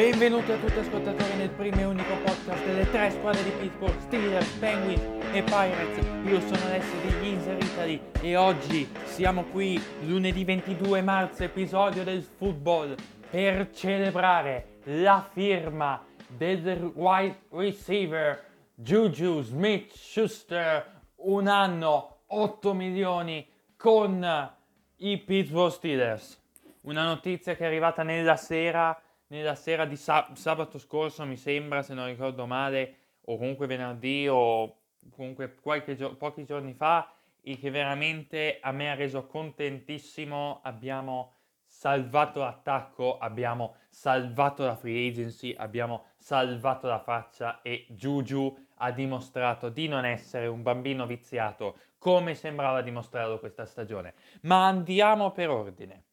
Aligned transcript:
Benvenuti 0.00 0.50
a 0.50 0.56
tutti 0.56 0.78
ascoltatori 0.78 1.36
nel 1.36 1.50
primo 1.50 1.78
e 1.78 1.84
unico 1.84 2.16
podcast 2.24 2.64
delle 2.64 2.90
tre 2.90 3.10
squadre 3.10 3.42
di 3.42 3.50
Pittsburgh, 3.50 3.98
Steelers, 3.98 4.50
Penguins 4.52 5.02
e 5.34 5.42
Pirates. 5.42 6.06
Io 6.24 6.40
sono 6.40 6.70
Alessio 6.70 6.98
degli 7.02 7.26
Inser 7.26 7.62
Italy 7.62 8.00
e 8.22 8.34
oggi 8.34 8.90
siamo 9.04 9.44
qui 9.44 9.78
lunedì 10.06 10.42
22 10.42 11.02
marzo, 11.02 11.44
episodio 11.44 12.02
del 12.02 12.22
football, 12.22 12.94
per 13.28 13.68
celebrare 13.72 14.78
la 14.84 15.28
firma 15.34 16.02
del 16.26 16.92
wide 16.94 17.42
receiver 17.50 18.42
Juju 18.74 19.42
Smith-Schuster, 19.42 21.02
un 21.16 21.46
anno, 21.46 22.20
8 22.28 22.72
milioni 22.72 23.46
con 23.76 24.50
i 24.96 25.18
Pittsburgh 25.18 25.72
Steelers. 25.72 26.42
Una 26.84 27.04
notizia 27.04 27.54
che 27.54 27.64
è 27.64 27.66
arrivata 27.66 28.02
nella 28.02 28.36
sera 28.36 28.98
nella 29.30 29.54
sera 29.54 29.84
di 29.84 29.96
sab- 29.96 30.34
sabato 30.34 30.78
scorso, 30.78 31.24
mi 31.24 31.36
sembra, 31.36 31.82
se 31.82 31.94
non 31.94 32.06
ricordo 32.06 32.46
male, 32.46 32.96
o 33.26 33.36
comunque 33.36 33.66
venerdì 33.66 34.26
o 34.28 34.76
comunque 35.10 35.56
gio- 35.96 36.16
pochi 36.16 36.44
giorni 36.44 36.74
fa, 36.74 37.12
e 37.42 37.56
che 37.56 37.70
veramente 37.70 38.58
a 38.60 38.72
me 38.72 38.90
ha 38.90 38.94
reso 38.94 39.26
contentissimo. 39.26 40.60
Abbiamo 40.62 41.34
salvato 41.64 42.40
l'attacco, 42.40 43.18
abbiamo 43.18 43.76
salvato 43.88 44.64
la 44.64 44.74
free 44.74 45.08
agency, 45.08 45.54
abbiamo 45.56 46.06
salvato 46.16 46.88
la 46.88 46.98
faccia 46.98 47.62
e 47.62 47.86
Juju 47.90 48.66
ha 48.76 48.90
dimostrato 48.90 49.68
di 49.68 49.86
non 49.88 50.04
essere 50.04 50.46
un 50.48 50.62
bambino 50.62 51.06
viziato 51.06 51.78
come 51.98 52.34
sembrava 52.34 52.82
dimostrarlo 52.82 53.38
questa 53.38 53.64
stagione. 53.64 54.14
Ma 54.42 54.66
andiamo 54.66 55.30
per 55.30 55.50
ordine. 55.50 56.04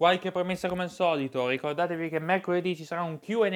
Qualche 0.00 0.30
promessa 0.30 0.66
come 0.66 0.84
al 0.84 0.90
solito, 0.90 1.46
ricordatevi 1.46 2.08
che 2.08 2.20
mercoledì 2.20 2.74
ci 2.74 2.84
sarà 2.84 3.02
un 3.02 3.20
QA, 3.20 3.50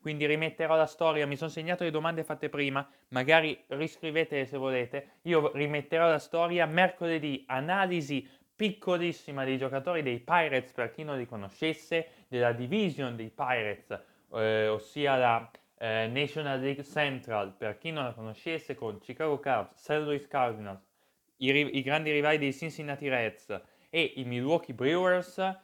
quindi 0.00 0.26
rimetterò 0.26 0.74
la 0.74 0.86
storia, 0.86 1.24
mi 1.24 1.36
sono 1.36 1.50
segnato 1.50 1.84
le 1.84 1.92
domande 1.92 2.24
fatte 2.24 2.48
prima, 2.48 2.84
magari 3.10 3.56
riscrivetele 3.68 4.44
se 4.44 4.56
volete, 4.56 5.18
io 5.22 5.52
rimetterò 5.54 6.08
la 6.08 6.18
storia 6.18 6.66
mercoledì, 6.66 7.44
analisi 7.46 8.28
piccolissima 8.56 9.44
dei 9.44 9.56
giocatori 9.56 10.02
dei 10.02 10.18
Pirates 10.18 10.72
per 10.72 10.90
chi 10.90 11.04
non 11.04 11.16
li 11.16 11.26
conoscesse, 11.26 12.08
della 12.26 12.50
division 12.50 13.14
dei 13.14 13.30
Pirates, 13.30 13.96
eh, 14.32 14.66
ossia 14.66 15.14
la 15.14 15.48
eh, 15.78 16.08
National 16.08 16.58
League 16.58 16.82
Central 16.82 17.54
per 17.56 17.78
chi 17.78 17.92
non 17.92 18.02
la 18.02 18.14
conoscesse 18.14 18.74
con 18.74 18.98
Chicago 18.98 19.38
Cubs, 19.38 19.80
St. 19.80 19.90
Louis 19.90 20.26
Cardinals, 20.26 20.82
i, 21.36 21.76
i 21.76 21.82
grandi 21.82 22.10
rivali 22.10 22.38
dei 22.38 22.52
Cincinnati 22.52 23.08
Reds 23.08 23.60
e 23.90 24.14
i 24.16 24.24
Milwaukee 24.24 24.74
Brewers 24.74 25.62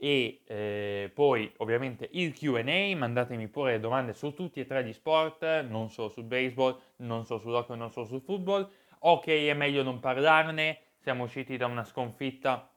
e 0.00 0.42
eh, 0.46 1.10
poi 1.12 1.52
ovviamente 1.56 2.08
il 2.12 2.32
QA, 2.32 2.62
mandatemi 2.96 3.48
pure 3.48 3.72
le 3.72 3.80
domande 3.80 4.12
su 4.12 4.32
tutti 4.32 4.60
e 4.60 4.66
tre 4.66 4.84
gli 4.84 4.92
sport, 4.92 5.62
non 5.62 5.90
solo 5.90 6.08
sul 6.08 6.22
baseball, 6.22 6.78
non 6.98 7.26
solo 7.26 7.40
sull'hockey, 7.40 7.76
non 7.76 7.90
solo 7.90 8.06
sul 8.06 8.20
football. 8.20 8.70
Ok, 9.00 9.26
è 9.26 9.54
meglio 9.54 9.82
non 9.82 9.98
parlarne, 9.98 10.78
siamo 10.98 11.24
usciti 11.24 11.56
da 11.56 11.66
una 11.66 11.84
sconfitta 11.84 12.72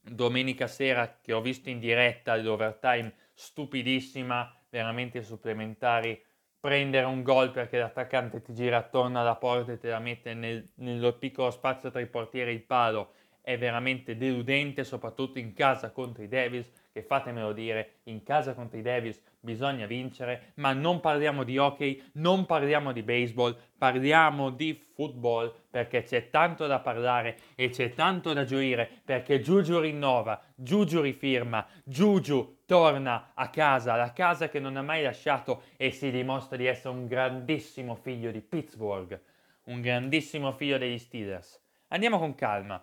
domenica 0.00 0.68
sera 0.68 1.18
che 1.20 1.32
ho 1.32 1.40
visto 1.40 1.68
in 1.68 1.80
diretta 1.80 2.36
l'overtime 2.36 3.12
stupidissima, 3.34 4.56
veramente 4.70 5.22
supplementari, 5.22 6.20
prendere 6.60 7.06
un 7.06 7.24
gol 7.24 7.50
perché 7.50 7.78
l'attaccante 7.78 8.40
ti 8.40 8.54
gira 8.54 8.76
attorno 8.76 9.18
alla 9.18 9.34
porta 9.34 9.72
e 9.72 9.78
te 9.78 9.88
la 9.88 9.98
mette 9.98 10.32
nel, 10.32 10.70
nel 10.76 11.16
piccolo 11.18 11.50
spazio 11.50 11.90
tra 11.90 12.00
i 12.00 12.06
portieri 12.06 12.50
e 12.50 12.54
il 12.54 12.62
palo 12.62 13.14
è 13.42 13.58
veramente 13.58 14.16
deludente, 14.16 14.84
soprattutto 14.84 15.38
in 15.38 15.52
casa 15.52 15.90
contro 15.90 16.22
i 16.22 16.28
Devils, 16.28 16.70
che 16.92 17.02
fatemelo 17.02 17.52
dire, 17.52 17.96
in 18.04 18.22
casa 18.22 18.54
contro 18.54 18.78
i 18.78 18.82
Devils 18.82 19.20
bisogna 19.40 19.86
vincere, 19.86 20.52
ma 20.54 20.72
non 20.72 21.00
parliamo 21.00 21.42
di 21.42 21.58
hockey, 21.58 22.00
non 22.14 22.46
parliamo 22.46 22.92
di 22.92 23.02
baseball, 23.02 23.56
parliamo 23.76 24.50
di 24.50 24.80
football, 24.94 25.52
perché 25.68 26.04
c'è 26.04 26.30
tanto 26.30 26.68
da 26.68 26.78
parlare 26.78 27.36
e 27.56 27.70
c'è 27.70 27.92
tanto 27.92 28.32
da 28.32 28.44
gioire, 28.44 28.88
perché 29.04 29.40
Giugiu 29.40 29.80
rinnova, 29.80 30.40
Giugiu 30.54 31.00
rifirma, 31.00 31.66
Giugiu 31.82 32.58
torna 32.64 33.32
a 33.34 33.50
casa, 33.50 33.96
la 33.96 34.12
casa 34.12 34.48
che 34.48 34.60
non 34.60 34.76
ha 34.76 34.82
mai 34.82 35.02
lasciato 35.02 35.62
e 35.76 35.90
si 35.90 36.12
dimostra 36.12 36.56
di 36.56 36.66
essere 36.66 36.94
un 36.94 37.08
grandissimo 37.08 37.96
figlio 37.96 38.30
di 38.30 38.40
Pittsburgh, 38.40 39.20
un 39.64 39.80
grandissimo 39.80 40.52
figlio 40.52 40.78
degli 40.78 40.98
Steelers. 40.98 41.60
Andiamo 41.88 42.18
con 42.18 42.34
calma. 42.36 42.82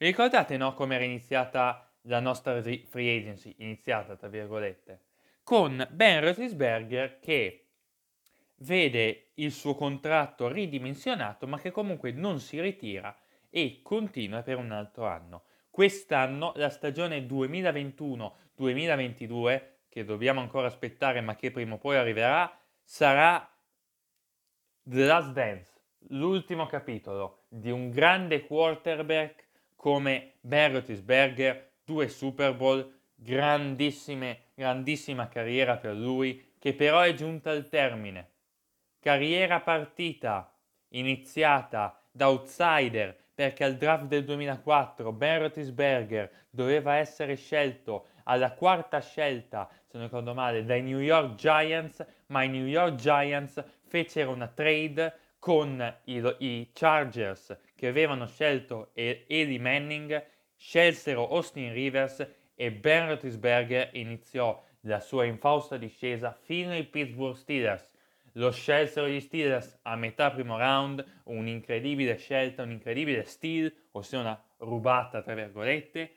Vi 0.00 0.06
ricordate 0.06 0.56
no, 0.56 0.74
come 0.74 0.94
era 0.94 1.02
iniziata 1.02 1.92
la 2.02 2.20
nostra 2.20 2.62
free 2.62 3.18
agency? 3.18 3.52
Iniziata, 3.58 4.14
tra 4.14 4.28
virgolette. 4.28 5.06
Con 5.42 5.84
Ben 5.90 6.20
Roethlisberger 6.20 7.18
che 7.18 7.70
vede 8.58 9.32
il 9.34 9.50
suo 9.50 9.74
contratto 9.74 10.46
ridimensionato 10.46 11.48
ma 11.48 11.58
che 11.58 11.72
comunque 11.72 12.12
non 12.12 12.38
si 12.38 12.60
ritira 12.60 13.12
e 13.50 13.80
continua 13.82 14.42
per 14.42 14.58
un 14.58 14.70
altro 14.70 15.04
anno. 15.04 15.46
Quest'anno 15.68 16.52
la 16.54 16.70
stagione 16.70 17.26
2021-2022, 17.26 19.62
che 19.88 20.04
dobbiamo 20.04 20.38
ancora 20.38 20.68
aspettare 20.68 21.20
ma 21.22 21.34
che 21.34 21.50
prima 21.50 21.74
o 21.74 21.78
poi 21.78 21.96
arriverà, 21.96 22.56
sarà 22.84 23.52
The 24.80 25.04
Last 25.04 25.32
Dance, 25.32 25.72
l'ultimo 26.10 26.66
capitolo 26.66 27.46
di 27.48 27.72
un 27.72 27.90
grande 27.90 28.46
quarterback 28.46 29.46
come 29.78 30.32
Roethlisberger, 30.40 31.70
due 31.84 32.08
Super 32.08 32.52
Bowl, 32.52 32.92
grandissime, 33.14 34.46
grandissima 34.54 35.28
carriera 35.28 35.76
per 35.76 35.94
lui, 35.94 36.54
che 36.58 36.74
però 36.74 37.00
è 37.00 37.14
giunta 37.14 37.50
al 37.50 37.68
termine. 37.68 38.28
Carriera 38.98 39.60
partita, 39.60 40.52
iniziata 40.88 41.96
da 42.10 42.28
outsider, 42.28 43.16
perché 43.32 43.62
al 43.62 43.76
draft 43.76 44.06
del 44.06 44.24
2004 44.24 45.12
Ben 45.12 45.38
Roethlisberger 45.38 46.46
doveva 46.50 46.96
essere 46.96 47.36
scelto 47.36 48.08
alla 48.24 48.54
quarta 48.54 49.00
scelta, 49.00 49.70
se 49.86 49.96
non 49.96 50.06
ricordo 50.06 50.34
male, 50.34 50.64
dai 50.64 50.82
New 50.82 50.98
York 50.98 51.36
Giants, 51.36 52.04
ma 52.26 52.42
i 52.42 52.48
New 52.48 52.66
York 52.66 52.96
Giants 52.96 53.62
fecero 53.86 54.32
una 54.32 54.48
trade 54.48 55.14
con 55.38 55.96
i, 56.04 56.34
i 56.38 56.70
Chargers 56.72 57.56
che 57.74 57.86
avevano 57.86 58.26
scelto 58.26 58.90
Eli 58.94 59.58
Manning, 59.58 60.24
scelsero 60.56 61.28
Austin 61.28 61.72
Rivers 61.72 62.26
e 62.54 62.72
Ben 62.72 63.06
Roethlisberger 63.06 63.90
iniziò 63.92 64.60
la 64.82 65.00
sua 65.00 65.24
infausta 65.24 65.76
discesa 65.76 66.32
fino 66.32 66.72
ai 66.72 66.84
Pittsburgh 66.84 67.36
Steelers. 67.36 67.90
Lo 68.32 68.50
scelsero 68.50 69.08
gli 69.08 69.20
Steelers 69.20 69.78
a 69.82 69.96
metà 69.96 70.30
primo 70.30 70.58
round, 70.58 71.04
un'incredibile 71.24 72.16
scelta, 72.16 72.62
un 72.62 72.70
incredibile 72.70 73.24
steal, 73.24 73.72
ossia 73.92 74.20
una 74.20 74.44
rubata 74.58 75.22
tra 75.22 75.34
virgolette, 75.34 76.12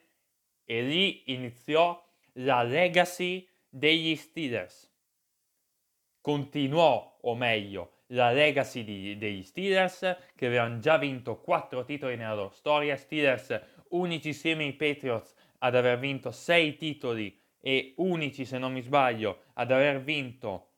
e 0.64 0.81
lì 0.81 1.31
iniziò 1.31 2.04
la 2.34 2.64
legacy 2.64 3.48
degli 3.68 4.16
Steelers. 4.16 4.90
Continuò, 6.22 7.18
o 7.22 7.36
meglio, 7.36 8.00
la 8.12 8.32
legacy 8.32 8.84
di, 8.84 9.18
degli 9.18 9.44
Steelers 9.44 10.18
che 10.36 10.46
avevano 10.46 10.80
già 10.80 10.98
vinto 10.98 11.40
4 11.40 11.84
titoli 11.84 12.16
nella 12.16 12.36
loro 12.36 12.52
storia, 12.52 12.96
Steelers 12.96 13.60
unici 13.90 14.30
insieme 14.30 14.64
ai 14.64 14.74
Patriots 14.74 15.34
ad 15.60 15.76
aver 15.76 16.00
vinto 16.00 16.31
6 16.31 16.75
titoli 16.75 17.40
e 17.60 17.94
unici 17.98 18.46
se 18.46 18.58
non 18.58 18.74
mi 18.74 18.81
sbaglio 18.81 19.44
ad 19.54 19.72
aver 19.72 20.02
vinto 20.02 20.69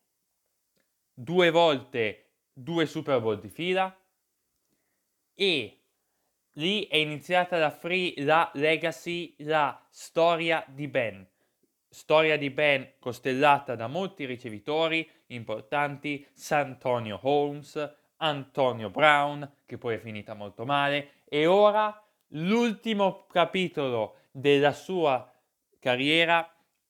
due 1.14 1.50
volte 1.52 2.32
due 2.52 2.86
Super 2.86 3.22
Bowl 3.22 3.40
di 3.40 3.50
fila 3.50 3.96
e 5.36 5.78
lì 6.54 6.86
è 6.88 6.98
iniziata 6.98 7.58
la, 7.58 7.72
free, 7.72 8.14
la 8.18 8.52
legacy, 8.54 9.36
la 9.40 9.86
storia 9.90 10.64
di 10.68 10.88
Ben. 10.88 11.28
Storia 11.90 12.38
di 12.38 12.50
Ben 12.50 12.94
costellata 13.00 13.76
da 13.76 13.88
molti 13.88 14.26
ricevitori, 14.26 15.08
importanti, 15.34 16.26
Santonio 16.34 17.20
Holmes, 17.22 17.96
Antonio 18.18 18.90
Brown, 18.90 19.50
che 19.66 19.78
poi 19.78 19.96
è 19.96 20.00
finita 20.00 20.34
molto 20.34 20.66
male, 20.66 21.24
e 21.26 21.46
ora 21.46 22.02
l'ultimo 22.30 23.26
capitolo 23.28 24.18
della 24.32 24.72
sua 24.72 25.32
carriera 25.80 26.50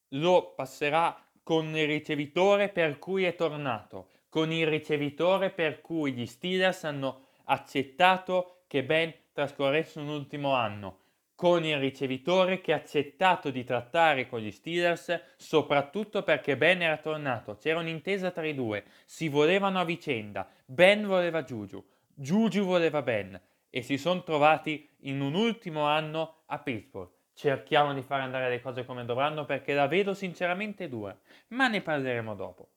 lo 0.10 0.54
passerà 0.54 1.18
con 1.42 1.76
il 1.76 1.88
ricevitore 1.88 2.70
per 2.70 3.00
cui 3.00 3.24
è 3.26 3.36
tornato, 3.36 4.10
con 4.30 4.52
il 4.52 4.68
ricevitore 4.68 5.50
per 5.50 5.82
cui 5.82 6.14
gli 6.14 6.26
Steelers 6.26 6.84
hanno 6.86 7.28
accettato 7.46 8.64
che 8.68 8.84
Ben 8.84 9.14
trascorresse 9.34 10.00
un 10.00 10.08
ultimo 10.08 10.54
anno, 10.54 11.00
con 11.36 11.66
il 11.66 11.78
ricevitore 11.78 12.62
che 12.62 12.74
ha 12.74 12.78
accettato 12.78 13.50
di 13.50 13.64
trattare 13.64 14.28
con 14.28 14.40
gli 14.40 14.52
Steelers 14.52 15.22
soprattutto 15.36 16.24
perché 16.24 16.56
Ben 16.58 16.82
era 16.82 16.98
tornato, 16.98 17.56
c'era 17.56 17.80
un'intesa 17.80 18.32
tra 18.32 18.46
i 18.46 18.54
due, 18.54 18.84
si 19.06 19.28
volevano 19.28 19.80
a 19.80 19.86
vicenda, 19.86 20.48
Ben 20.66 21.06
voleva 21.06 21.44
Juju, 21.44 21.84
Juju 22.14 22.64
voleva 22.64 23.02
Ben. 23.02 23.40
E 23.70 23.82
si 23.82 23.98
sono 23.98 24.22
trovati 24.22 24.88
in 25.02 25.20
un 25.20 25.34
ultimo 25.34 25.86
anno 25.86 26.44
a 26.46 26.60
Pittsburgh. 26.60 27.10
cerchiamo 27.34 27.96
di 27.96 28.04
fare 28.04 28.22
andare 28.22 28.48
le 28.48 28.62
cose 28.62 28.86
come 28.86 29.04
dovranno 29.04 29.46
perché 29.46 29.74
la 29.74 29.88
vedo 29.88 30.14
sinceramente 30.14 30.88
dura, 30.88 31.18
ma 31.50 31.68
ne 31.68 31.82
parleremo 31.82 32.36
dopo. 32.36 32.70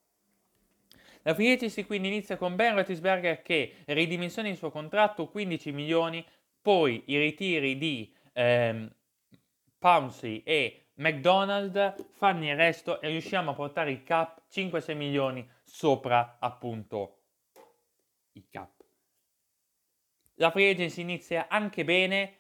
La 1.23 1.35
free 1.35 1.53
agency 1.53 1.85
quindi 1.85 2.09
inizia 2.09 2.37
con 2.37 2.57
Ben 2.57 2.75
Roethlisberger 2.75 3.43
che 3.43 3.75
ridimensiona 3.87 4.49
il 4.49 4.57
suo 4.57 4.71
contratto 4.71 5.29
15 5.29 5.73
milioni, 5.73 6.25
poi 6.63 7.03
i 7.07 7.19
ritiri 7.19 7.77
di 7.77 8.16
ehm, 8.37 8.95
Pouncey 9.79 10.43
e 10.45 10.89
McDonald 10.95 12.11
fanno 12.13 12.45
il 12.45 12.57
resto 12.57 13.01
e 13.01 13.09
riusciamo 13.09 13.51
a 13.51 13.55
portare 13.55 13.91
il 13.91 14.03
cap 14.03 14.43
5-6 14.51 14.95
milioni 14.95 15.49
sopra 15.65 16.37
appunto 16.39 17.21
il 18.33 18.47
cap. 18.51 18.73
La 20.35 20.51
free 20.51 20.71
agency 20.71 21.01
inizia 21.01 21.47
anche 21.49 21.85
bene, 21.85 22.37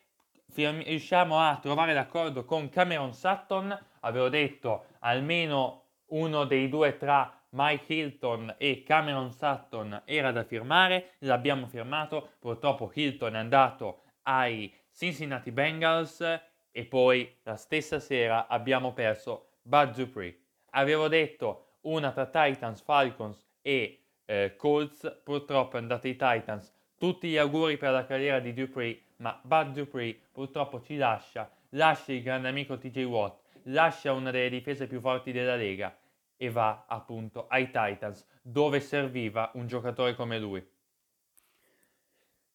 riusciamo 0.54 1.38
a 1.38 1.58
trovare 1.58 1.94
d'accordo 1.94 2.44
con 2.44 2.68
Cameron 2.68 3.14
Sutton, 3.14 3.78
avevo 4.00 4.28
detto 4.28 4.86
almeno 5.00 5.84
uno 6.08 6.44
dei 6.44 6.68
due 6.68 6.96
tra 6.98 7.32
Mike 7.50 7.92
Hilton 7.92 8.54
e 8.58 8.82
Cameron 8.82 9.32
Sutton 9.32 10.02
era 10.04 10.30
da 10.30 10.44
firmare, 10.44 11.14
l'abbiamo 11.20 11.66
firmato, 11.66 12.32
purtroppo 12.38 12.90
Hilton 12.92 13.34
è 13.34 13.38
andato 13.38 14.02
ai 14.22 14.72
Cincinnati 14.96 15.50
Bengals 15.50 16.22
e 16.70 16.84
poi 16.86 17.30
la 17.42 17.56
stessa 17.56 18.00
sera 18.00 18.46
abbiamo 18.46 18.94
perso 18.94 19.56
Bud 19.60 19.94
Dupree. 19.94 20.38
Avevo 20.70 21.06
detto 21.08 21.80
una 21.82 22.12
tra 22.12 22.24
Titans, 22.24 22.80
Falcons 22.80 23.44
e 23.60 24.04
eh, 24.24 24.54
Colts, 24.56 25.20
purtroppo 25.22 25.76
è 25.76 25.80
andata 25.80 26.06
ai 26.06 26.16
Titans. 26.16 26.72
Tutti 26.96 27.28
gli 27.28 27.36
auguri 27.36 27.76
per 27.76 27.90
la 27.92 28.06
carriera 28.06 28.40
di 28.40 28.54
Dupree, 28.54 28.98
ma 29.16 29.38
Bud 29.42 29.74
Dupree 29.74 30.18
purtroppo 30.32 30.80
ci 30.80 30.96
lascia, 30.96 31.50
lascia 31.70 32.12
il 32.12 32.22
grande 32.22 32.48
amico 32.48 32.78
TJ 32.78 33.02
Watt, 33.02 33.40
lascia 33.64 34.14
una 34.14 34.30
delle 34.30 34.48
difese 34.48 34.86
più 34.86 35.00
forti 35.00 35.30
della 35.30 35.56
Lega 35.56 35.94
e 36.38 36.48
va 36.48 36.86
appunto 36.88 37.46
ai 37.48 37.66
Titans, 37.66 38.26
dove 38.40 38.80
serviva 38.80 39.50
un 39.56 39.66
giocatore 39.66 40.14
come 40.14 40.38
lui. 40.38 40.66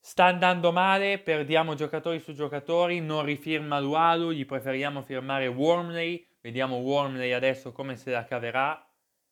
Sta 0.04 0.26
andando 0.26 0.72
male, 0.72 1.20
perdiamo 1.20 1.76
giocatori 1.76 2.20
su 2.20 2.34
giocatori, 2.34 3.00
non 3.00 3.24
rifirma 3.24 3.80
Lualu, 3.80 4.32
gli 4.32 4.48
preferiamo 4.48 5.04
firmare 5.04 5.46
Wormley, 5.46 6.26
vediamo 6.42 6.78
Wormley 6.78 7.32
adesso 7.34 7.72
come 7.72 7.96
se 7.96 8.10
la 8.10 8.26
caverà. 8.26 8.84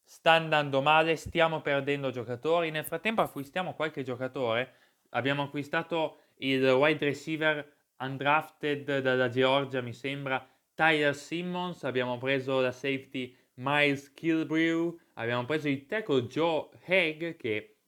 Sta 0.04 0.34
andando 0.34 0.84
male, 0.84 1.16
stiamo 1.16 1.62
perdendo 1.62 2.12
giocatori, 2.12 2.70
nel 2.70 2.86
frattempo 2.86 3.22
acquistiamo 3.22 3.74
qualche 3.74 4.04
giocatore, 4.04 4.76
abbiamo 5.10 5.42
acquistato 5.42 6.20
il 6.38 6.64
wide 6.70 7.04
receiver 7.04 7.68
undrafted 7.98 9.00
dalla 9.00 9.28
Georgia, 9.28 9.82
mi 9.82 9.94
sembra, 9.94 10.48
Tyler 10.76 11.16
Simmons, 11.16 11.84
abbiamo 11.84 12.20
preso 12.20 12.62
la 12.62 12.72
safety 12.72 13.36
Miles 13.56 14.14
Kilbrew, 14.14 14.96
abbiamo 15.16 15.46
preso 15.46 15.68
il 15.68 15.88
tackle 15.88 16.28
Joe 16.28 16.70
Haig 16.86 17.38
che 17.38 17.79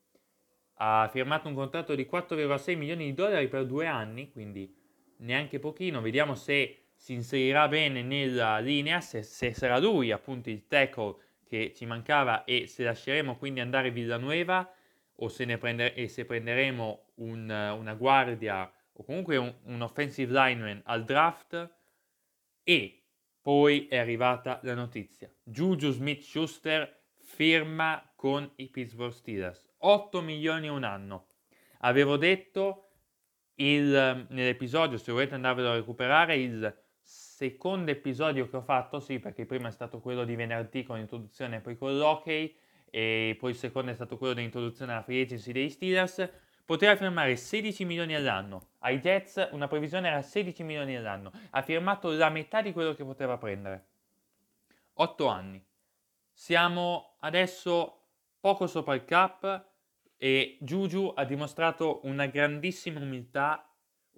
ha 0.84 1.08
firmato 1.12 1.48
un 1.48 1.54
contratto 1.54 1.94
di 1.94 2.08
4,6 2.12 2.76
milioni 2.76 3.06
di 3.06 3.14
dollari 3.14 3.48
per 3.48 3.68
due 3.68 3.86
anni, 3.86 4.32
quindi 4.32 4.76
neanche 5.18 5.60
pochino, 5.60 6.02
vediamo 6.02 6.34
se 6.34 6.86
si 6.96 7.14
inserirà 7.14 7.68
bene 7.68 8.02
nella 8.02 8.58
linea, 8.58 9.00
se, 9.00 9.22
se 9.22 9.54
sarà 9.54 9.78
lui 9.78 10.12
appunto 10.12 10.50
il 10.50 10.68
tackle 10.68 11.16
che 11.44 11.74
ci 11.76 11.86
mancava 11.86 12.46
e 12.46 12.66
se 12.66 12.84
lasceremo 12.84 13.38
quindi 13.38 13.60
andare 13.60 13.92
Villanueva 13.92 14.68
o 15.18 15.28
se, 15.28 15.46
ne 15.46 15.60
prender- 15.60 15.96
e 15.96 16.08
se 16.08 16.26
prenderemo 16.26 17.12
un, 17.16 17.50
una 17.50 17.94
guardia 17.94 18.72
o 18.94 19.04
comunque 19.04 19.38
un, 19.38 19.54
un 19.66 19.82
offensive 19.82 20.32
lineman 20.32 20.82
al 20.86 21.04
draft 21.04 21.76
e 22.64 23.04
poi 23.40 23.88
è 23.88 23.98
arrivata 23.98 24.60
la 24.64 24.74
notizia. 24.74 25.32
Juju 25.44 25.92
Smith-Schuster 25.92 27.02
firma 27.18 28.12
con 28.16 28.50
i 28.56 28.68
Pittsburgh 28.68 29.14
Steelers. 29.14 29.71
8 29.84 30.22
milioni 30.22 30.68
un 30.68 30.84
anno. 30.84 31.28
Avevo 31.80 32.18
detto 32.18 32.90
il, 33.56 34.26
nell'episodio, 34.30 34.98
se 34.98 35.12
volete 35.12 35.36
andarvelo 35.36 35.72
a 35.72 35.76
recuperare, 35.76 36.36
il 36.38 36.82
secondo 37.02 37.92
episodio 37.92 38.48
che 38.48 38.58
ho 38.58 38.62
fatto, 38.62 39.00
sì, 39.00 39.20
perché 39.20 39.46
prima 39.46 39.68
è 39.68 39.72
stato 39.72 40.00
quello 40.00 40.24
di 40.24 40.36
venerdì 40.36 40.84
con 40.84 40.98
l'introduzione 40.98 41.58
e 41.58 41.60
poi 41.62 41.78
con 41.78 41.98
l'hockey, 41.98 42.56
e 42.90 43.36
poi 43.40 43.52
il 43.52 43.56
secondo 43.56 43.92
è 43.92 43.94
stato 43.96 44.18
quello 44.18 44.34
dell'introduzione 44.34 44.92
alla 44.92 45.02
free 45.02 45.22
agency 45.22 45.52
dei 45.52 45.70
Steelers 45.70 46.30
poteva 46.66 46.96
firmare 46.96 47.36
16 47.36 47.84
milioni 47.86 48.16
all'anno. 48.16 48.70
Ai 48.80 49.00
Jets 49.00 49.50
una 49.52 49.68
previsione 49.68 50.08
era 50.08 50.22
16 50.22 50.64
milioni 50.64 50.96
all'anno. 50.96 51.32
Ha 51.50 51.62
firmato 51.62 52.12
la 52.12 52.30
metà 52.30 52.62
di 52.62 52.72
quello 52.72 52.94
che 52.94 53.04
poteva 53.04 53.38
prendere. 53.38 53.88
8 54.94 55.28
anni. 55.28 55.66
Siamo 56.32 57.16
adesso 57.20 58.06
poco 58.40 58.68
sopra 58.68 58.94
il 58.94 59.04
cap 59.04 59.71
e 60.24 60.60
Juju 60.60 61.14
ha 61.16 61.26
dimostrato 61.26 62.02
una 62.04 62.28
grandissima 62.28 63.00
umiltà, 63.00 63.68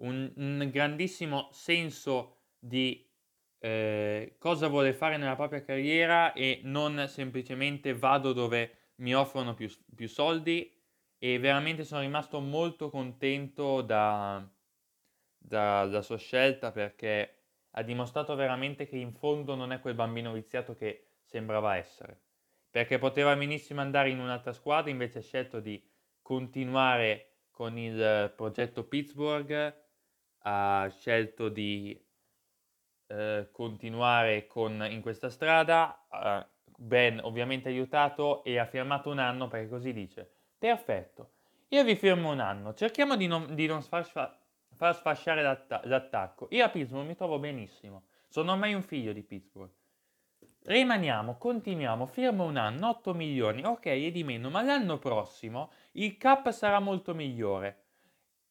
un, 0.00 0.30
un 0.36 0.68
grandissimo 0.70 1.48
senso 1.50 2.40
di 2.58 3.10
eh, 3.58 4.34
cosa 4.36 4.68
vuole 4.68 4.92
fare 4.92 5.16
nella 5.16 5.34
propria 5.34 5.64
carriera 5.64 6.34
e 6.34 6.60
non 6.64 7.06
semplicemente 7.08 7.94
vado 7.94 8.34
dove 8.34 8.90
mi 8.96 9.14
offrono 9.14 9.54
più, 9.54 9.66
più 9.94 10.06
soldi 10.06 10.70
e 11.16 11.38
veramente 11.38 11.84
sono 11.84 12.02
rimasto 12.02 12.38
molto 12.38 12.90
contento 12.90 13.80
da, 13.80 14.46
da, 15.38 15.86
dalla 15.86 16.02
sua 16.02 16.18
scelta 16.18 16.70
perché 16.70 17.44
ha 17.70 17.82
dimostrato 17.82 18.34
veramente 18.34 18.86
che 18.86 18.98
in 18.98 19.14
fondo 19.14 19.54
non 19.54 19.72
è 19.72 19.80
quel 19.80 19.94
bambino 19.94 20.34
viziato 20.34 20.76
che 20.76 21.12
sembrava 21.22 21.76
essere. 21.76 22.20
Perché 22.68 22.98
poteva 22.98 23.34
benissimo 23.34 23.80
andare 23.80 24.10
in 24.10 24.18
un'altra 24.18 24.52
squadra, 24.52 24.90
invece 24.90 25.20
ha 25.20 25.22
scelto 25.22 25.60
di 25.60 25.82
continuare 26.24 27.32
con 27.50 27.76
il 27.76 28.32
progetto 28.34 28.84
Pittsburgh, 28.84 29.82
ha 30.38 30.88
scelto 30.90 31.50
di 31.50 32.02
eh, 33.08 33.48
continuare 33.52 34.46
con, 34.46 34.86
in 34.90 35.02
questa 35.02 35.28
strada, 35.28 36.06
eh, 36.10 36.46
Ben 36.76 37.20
ovviamente 37.22 37.68
aiutato 37.68 38.42
e 38.42 38.58
ha 38.58 38.64
firmato 38.64 39.10
un 39.10 39.18
anno 39.20 39.46
perché 39.46 39.68
così 39.68 39.92
dice 39.92 40.28
Perfetto. 40.58 41.34
Io 41.68 41.84
vi 41.84 41.94
firmo 41.94 42.32
un 42.32 42.40
anno. 42.40 42.72
Cerchiamo 42.72 43.16
di 43.16 43.26
non, 43.26 43.54
di 43.54 43.66
non 43.66 43.82
sfascia, 43.82 44.36
far 44.72 44.96
sfasciare 44.96 45.42
l'atta- 45.42 45.82
l'attacco. 45.84 46.48
Io 46.50 46.64
a 46.64 46.70
Pittsburgh 46.70 47.06
mi 47.06 47.14
trovo 47.14 47.38
benissimo. 47.38 48.06
Sono 48.28 48.52
ormai 48.52 48.72
un 48.72 48.82
figlio 48.82 49.12
di 49.12 49.22
Pittsburgh. 49.22 49.72
Rimaniamo, 50.66 51.36
continuiamo, 51.36 52.06
firmo 52.06 52.44
un 52.44 52.56
anno, 52.56 52.88
8 52.88 53.12
milioni, 53.12 53.62
ok, 53.66 53.84
è 53.84 54.10
di 54.10 54.24
meno, 54.24 54.48
ma 54.48 54.62
l'anno 54.62 54.98
prossimo 54.98 55.70
il 55.92 56.16
cap 56.16 56.50
sarà 56.52 56.80
molto 56.80 57.14
migliore. 57.14 57.82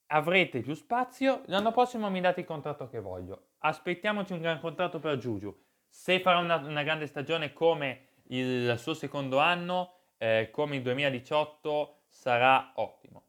Avrete 0.08 0.62
più 0.62 0.76
spazio, 0.76 1.42
l'anno 1.48 1.72
prossimo 1.72 2.12
mi 2.12 2.22
date 2.22 2.42
il 2.42 2.46
contratto 2.46 2.88
che 2.88 3.00
voglio. 3.00 3.54
Aspettiamoci 3.60 4.32
un 4.34 4.42
gran 4.42 4.60
contratto 4.60 5.00
per 5.00 5.18
Giugiu. 5.18 5.60
Se 5.88 6.20
farà 6.20 6.38
una, 6.38 6.58
una 6.58 6.84
grande 6.84 7.08
stagione 7.08 7.52
come 7.52 8.10
il 8.28 8.76
suo 8.78 8.94
secondo 8.94 9.40
anno, 9.40 9.94
eh, 10.18 10.50
come 10.52 10.76
il 10.76 10.84
2018, 10.84 12.04
sarà 12.10 12.74
ottimo. 12.76 13.26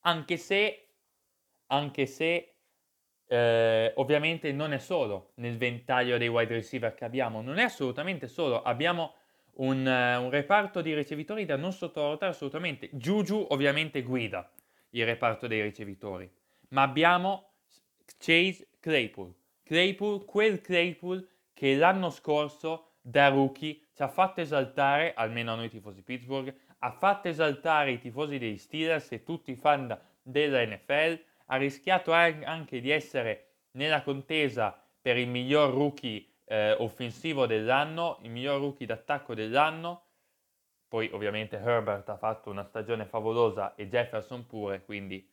Anche 0.00 0.36
se, 0.38 0.88
anche 1.66 2.06
se 2.06 2.49
eh, 3.32 3.92
ovviamente 3.94 4.50
non 4.50 4.72
è 4.72 4.78
solo 4.78 5.30
nel 5.36 5.56
ventaglio 5.56 6.18
dei 6.18 6.26
wide 6.26 6.52
receiver 6.52 6.94
che 6.94 7.04
abbiamo, 7.04 7.40
non 7.40 7.58
è 7.58 7.62
assolutamente 7.62 8.26
solo, 8.26 8.60
abbiamo 8.60 9.14
un, 9.58 9.86
uh, 9.86 10.20
un 10.20 10.30
reparto 10.30 10.80
di 10.80 10.92
ricevitori 10.94 11.44
da 11.44 11.56
non 11.56 11.72
sottovalutare 11.72 12.32
assolutamente. 12.32 12.88
Juju 12.92 13.46
ovviamente 13.50 14.02
guida 14.02 14.50
il 14.90 15.04
reparto 15.04 15.46
dei 15.46 15.62
ricevitori, 15.62 16.28
ma 16.70 16.82
abbiamo 16.82 17.52
Chase 18.18 18.66
Claypool, 18.80 19.32
Claypool, 19.62 20.24
quel 20.24 20.60
Claypool 20.60 21.24
che 21.54 21.76
l'anno 21.76 22.10
scorso 22.10 22.94
da 23.00 23.28
rookie 23.28 23.80
ci 23.94 24.02
ha 24.02 24.08
fatto 24.08 24.40
esaltare, 24.40 25.14
almeno 25.14 25.52
a 25.52 25.54
noi 25.54 25.70
tifosi 25.70 26.02
Pittsburgh, 26.02 26.52
ha 26.78 26.90
fatto 26.90 27.28
esaltare 27.28 27.92
i 27.92 28.00
tifosi 28.00 28.38
dei 28.38 28.56
Steelers 28.56 29.12
e 29.12 29.22
tutti 29.22 29.52
i 29.52 29.56
fan 29.56 29.96
della 30.20 30.64
NFL, 30.64 31.28
ha 31.52 31.56
rischiato 31.56 32.12
anche 32.12 32.80
di 32.80 32.90
essere 32.90 33.46
nella 33.72 34.02
contesa 34.02 34.80
per 35.00 35.16
il 35.16 35.28
miglior 35.28 35.72
rookie 35.72 36.24
eh, 36.44 36.72
offensivo 36.72 37.46
dell'anno, 37.46 38.18
il 38.22 38.30
miglior 38.30 38.60
rookie 38.60 38.86
d'attacco 38.86 39.34
dell'anno. 39.34 40.04
Poi 40.86 41.10
ovviamente 41.12 41.56
Herbert 41.56 42.08
ha 42.08 42.16
fatto 42.16 42.50
una 42.50 42.64
stagione 42.64 43.04
favolosa 43.04 43.74
e 43.74 43.88
Jefferson 43.88 44.46
pure, 44.46 44.84
quindi 44.84 45.28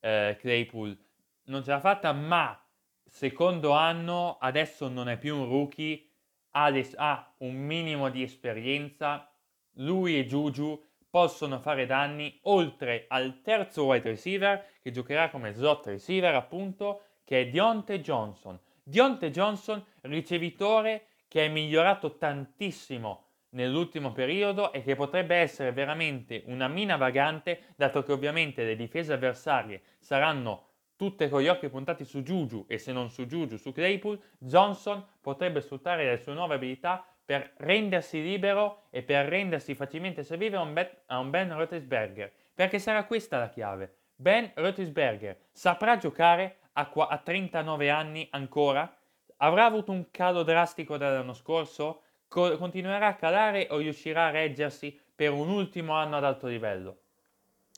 eh, 0.00 0.36
Claypool 0.38 0.96
non 1.44 1.64
ce 1.64 1.70
l'ha 1.70 1.80
fatta, 1.80 2.12
ma 2.12 2.60
secondo 3.04 3.72
anno 3.72 4.38
adesso 4.38 4.88
non 4.88 5.08
è 5.08 5.18
più 5.18 5.36
un 5.36 5.48
rookie, 5.48 6.08
ha, 6.50 6.72
ha 6.96 7.34
un 7.38 7.54
minimo 7.54 8.08
di 8.08 8.22
esperienza, 8.22 9.32
lui 9.78 10.16
e 10.16 10.26
Juju 10.26 10.80
possono 11.16 11.60
fare 11.60 11.86
danni 11.86 12.38
oltre 12.42 13.06
al 13.08 13.40
terzo 13.40 13.86
wide 13.86 14.10
receiver 14.10 14.62
che 14.82 14.90
giocherà 14.90 15.30
come 15.30 15.50
slot 15.50 15.86
receiver 15.86 16.34
appunto 16.34 17.04
che 17.24 17.40
è 17.40 17.48
Deontay 17.48 18.00
Johnson. 18.00 18.60
Dionte 18.82 19.30
Johnson, 19.30 19.82
ricevitore 20.02 21.06
che 21.26 21.46
è 21.46 21.48
migliorato 21.48 22.18
tantissimo 22.18 23.28
nell'ultimo 23.52 24.12
periodo 24.12 24.74
e 24.74 24.82
che 24.82 24.94
potrebbe 24.94 25.36
essere 25.36 25.72
veramente 25.72 26.42
una 26.48 26.68
mina 26.68 26.96
vagante, 26.96 27.72
dato 27.76 28.02
che 28.02 28.12
ovviamente 28.12 28.66
le 28.66 28.76
difese 28.76 29.14
avversarie 29.14 29.80
saranno 29.98 30.66
tutte 30.96 31.30
con 31.30 31.40
gli 31.40 31.48
occhi 31.48 31.70
puntati 31.70 32.04
su 32.04 32.20
Juju 32.20 32.66
e 32.68 32.76
se 32.76 32.92
non 32.92 33.08
su 33.08 33.24
Juju, 33.24 33.56
su 33.56 33.72
Claypool, 33.72 34.20
Johnson 34.36 35.02
potrebbe 35.22 35.62
sfruttare 35.62 36.04
le 36.04 36.18
sue 36.18 36.34
nuove 36.34 36.56
abilità 36.56 37.06
per 37.26 37.54
rendersi 37.56 38.22
libero 38.22 38.84
e 38.90 39.02
per 39.02 39.26
rendersi 39.26 39.74
facilmente 39.74 40.22
servire 40.22 40.56
a 40.56 40.60
un, 40.60 41.30
Ben, 41.30 41.52
Roethlisberger, 41.52 42.32
perché 42.54 42.78
sarà 42.78 43.04
questa 43.04 43.38
la 43.38 43.48
chiave. 43.48 43.96
Ben 44.14 44.52
Roethlisberger 44.54 45.36
saprà 45.50 45.96
giocare 45.96 46.58
a, 46.74 46.88
a 46.94 47.18
39 47.18 47.90
anni 47.90 48.28
ancora? 48.30 48.96
Avrà 49.38 49.64
avuto 49.64 49.90
un 49.90 50.10
calo 50.12 50.44
drastico 50.44 50.96
dall'anno 50.96 51.34
scorso? 51.34 52.02
Co- 52.28 52.56
continuerà 52.56 53.08
a 53.08 53.14
calare 53.16 53.66
o 53.70 53.78
riuscirà 53.78 54.26
a 54.26 54.30
reggersi 54.30 54.98
per 55.14 55.32
un 55.32 55.48
ultimo 55.48 55.94
anno 55.94 56.16
ad 56.16 56.24
alto 56.24 56.46
livello? 56.46 57.00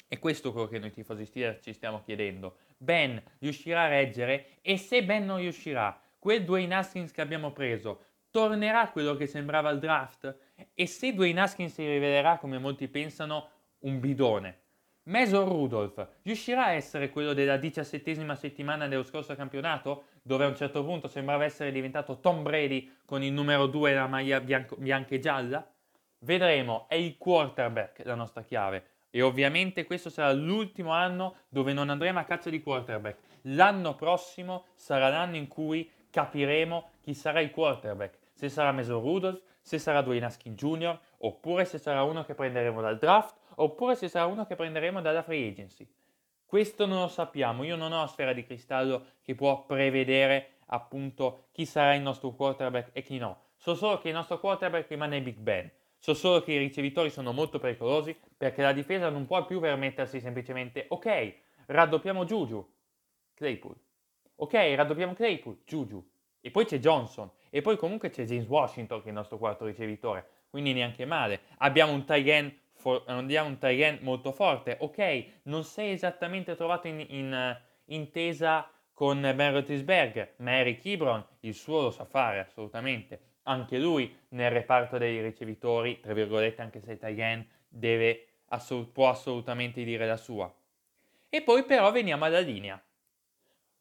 E 0.09 0.19
questo 0.19 0.51
è 0.51 0.53
quello 0.53 0.69
che 0.69 0.79
noi 0.79 0.91
tifosi 0.91 1.25
Steelers 1.25 1.63
ci 1.63 1.73
stiamo 1.73 2.03
chiedendo. 2.03 2.59
Ben 2.77 3.21
riuscirà 3.39 3.85
a 3.85 3.89
reggere? 3.89 4.59
E 4.61 4.77
se 4.77 5.03
Ben 5.05 5.25
non 5.25 5.39
riuscirà, 5.39 5.99
quel 6.19 6.45
Dwayne 6.45 6.75
Haskins 6.75 7.13
che 7.13 7.21
abbiamo 7.21 7.53
preso 7.53 8.08
tornerà 8.39 8.89
quello 8.91 9.17
che 9.17 9.27
sembrava 9.27 9.69
il 9.71 9.81
draft? 9.81 10.37
E 10.73 10.87
se 10.87 11.13
Dwayne 11.13 11.41
Haskins 11.41 11.73
si 11.73 11.85
rivelerà, 11.85 12.39
come 12.39 12.59
molti 12.59 12.87
pensano, 12.87 13.49
un 13.81 13.99
bidone? 13.99 14.61
Mason 15.05 15.49
Rudolph 15.49 16.07
riuscirà 16.23 16.67
a 16.67 16.73
essere 16.73 17.11
quello 17.11 17.33
della 17.33 17.57
diciassettesima 17.57 18.37
settimana 18.37 18.87
dello 18.87 19.03
scorso 19.03 19.35
campionato, 19.35 20.05
dove 20.23 20.45
a 20.45 20.49
un 20.49 20.55
certo 20.55 20.85
punto 20.85 21.09
sembrava 21.09 21.45
essere 21.45 21.73
diventato 21.73 22.21
Tom 22.21 22.45
Brady 22.45 22.99
con 23.05 23.25
il 23.25 23.33
numero 23.33 23.67
2 23.67 23.91
e 23.91 23.95
la 23.95 24.07
maglia 24.07 24.39
bianco, 24.39 24.77
bianca 24.77 25.17
e 25.17 25.19
gialla? 25.19 25.69
Vedremo, 26.21 26.87
è 26.89 26.95
il 26.95 27.19
quarterback 27.19 28.03
la 28.05 28.15
nostra 28.15 28.43
chiave. 28.43 28.85
E 29.11 29.21
ovviamente 29.21 29.85
questo 29.85 30.11
sarà 30.11 30.33
l'ultimo 30.33 30.93
anno 30.93 31.39
dove 31.49 31.73
non 31.73 31.91
andremo 31.91 32.21
a 32.21 32.25
caccia 32.25 32.51
di 32.51 32.63
quarterback. 32.63 33.19
L'anno 33.43 33.97
prossimo 33.97 34.67
sarà 34.75 35.09
l'anno 35.09 35.35
in 35.35 35.49
cui 35.49 35.91
capiremo 36.09 36.91
chi 37.01 37.15
sarà 37.15 37.41
il 37.41 37.51
quarterback. 37.51 38.18
Se 38.39 38.49
sarà 38.49 38.71
Mason 38.71 39.01
Rudolph, 39.01 39.43
se 39.61 39.81
sarà 39.81 40.01
Dwayne 40.01 40.27
Haskins 40.27 40.55
Jr., 40.57 40.97
oppure 41.19 41.65
se 41.65 41.79
sarà 41.79 42.05
uno 42.05 42.25
che 42.25 42.37
prenderemo 42.37 42.81
dal 42.81 42.97
draft, 42.97 43.35
oppure 43.57 43.97
se 43.97 44.07
sarà 44.07 44.27
uno 44.27 44.47
che 44.47 44.55
prenderemo 44.55 45.01
dalla 45.01 45.25
free 45.25 45.49
agency. 45.49 45.85
Questo 46.47 46.87
non 46.87 47.01
lo 47.01 47.09
sappiamo, 47.09 47.65
io 47.65 47.75
non 47.75 47.91
ho 47.91 48.07
sfera 48.07 48.33
di 48.33 48.45
cristallo 48.45 49.07
che 49.23 49.35
può 49.35 49.67
prevedere 49.67 50.59
appunto 50.67 51.49
chi 51.51 51.67
sarà 51.67 51.97
il 51.97 52.03
nostro 52.03 52.31
quarterback 52.31 52.91
e 52.93 53.03
chi 53.03 53.19
no. 53.19 53.47
So 53.57 53.75
solo 53.75 53.99
che 53.99 54.11
il 54.11 54.15
nostro 54.15 54.39
quarterback 54.39 54.89
rimane 54.89 55.21
Big 55.21 55.39
Ben. 55.39 55.69
So 55.99 56.15
solo 56.15 56.41
che 56.41 56.53
i 56.53 56.59
ricevitori 56.59 57.11
sono 57.11 57.33
molto 57.33 57.59
pericolosi 57.59 58.17
perché 58.37 58.63
la 58.63 58.73
difesa 58.73 59.09
non 59.09 59.27
può 59.27 59.45
più 59.47 59.59
permettersi 59.59 60.21
semplicemente 60.21 60.85
ok, 60.91 61.35
raddoppiamo 61.67 62.25
Juju, 62.25 62.65
Claypool. 63.35 63.75
Ok, 64.37 64.55
raddoppiamo 64.55 65.15
Claypool, 65.15 65.59
Juju. 65.65 66.09
E 66.41 66.53
poi 66.53 66.65
c'è 66.67 66.79
Johnson. 66.79 67.29
E 67.51 67.63
poi 67.63 67.77
comunque 67.77 68.11
c'è 68.11 68.25
James 68.25 68.47
Washington 68.47 68.99
che 69.01 69.07
è 69.07 69.09
il 69.09 69.15
nostro 69.15 69.39
quarto 69.39 69.65
ricevitore. 69.65 70.29
Quindi 70.51 70.73
neanche 70.73 71.05
male. 71.05 71.41
Abbiamo 71.59 71.93
un 71.93 72.05
tight 72.05 72.27
end, 72.27 72.55
for- 72.75 73.03
abbiamo 73.07 73.49
un 73.49 73.59
tight 73.59 73.81
end 73.81 74.01
molto 74.03 74.33
forte. 74.33 74.77
Ok, 74.81 75.25
non 75.45 75.65
sei 75.65 75.93
esattamente 75.93 76.55
trovato 76.57 76.87
in, 76.87 77.05
in 77.09 77.33
uh, 77.33 77.93
intesa 77.93 78.71
con 78.93 79.21
Ben 79.21 79.53
Roethlisberger, 79.53 80.35
ma 80.39 80.53
Eric 80.59 80.85
Ebron 80.85 81.25
il 81.41 81.55
suo 81.55 81.83
lo 81.83 81.91
sa 81.91 82.05
fare 82.05 82.41
assolutamente 82.41 83.29
anche 83.49 83.79
lui 83.79 84.15
nel 84.29 84.51
reparto 84.51 84.99
dei 84.99 85.21
ricevitori, 85.23 86.01
tra 86.01 86.13
virgolette, 86.13 86.63
anche 86.63 86.81
se 86.81 86.99
Tayen 86.99 87.45
deve, 87.67 88.27
assolut- 88.49 88.93
può 88.93 89.09
assolutamente 89.09 89.83
dire 89.83 90.07
la 90.07 90.17
sua. 90.17 90.53
E 91.29 91.43
poi 91.43 91.65
però 91.65 91.91
veniamo 91.91 92.25
alla 92.25 92.41
linea. 92.41 92.81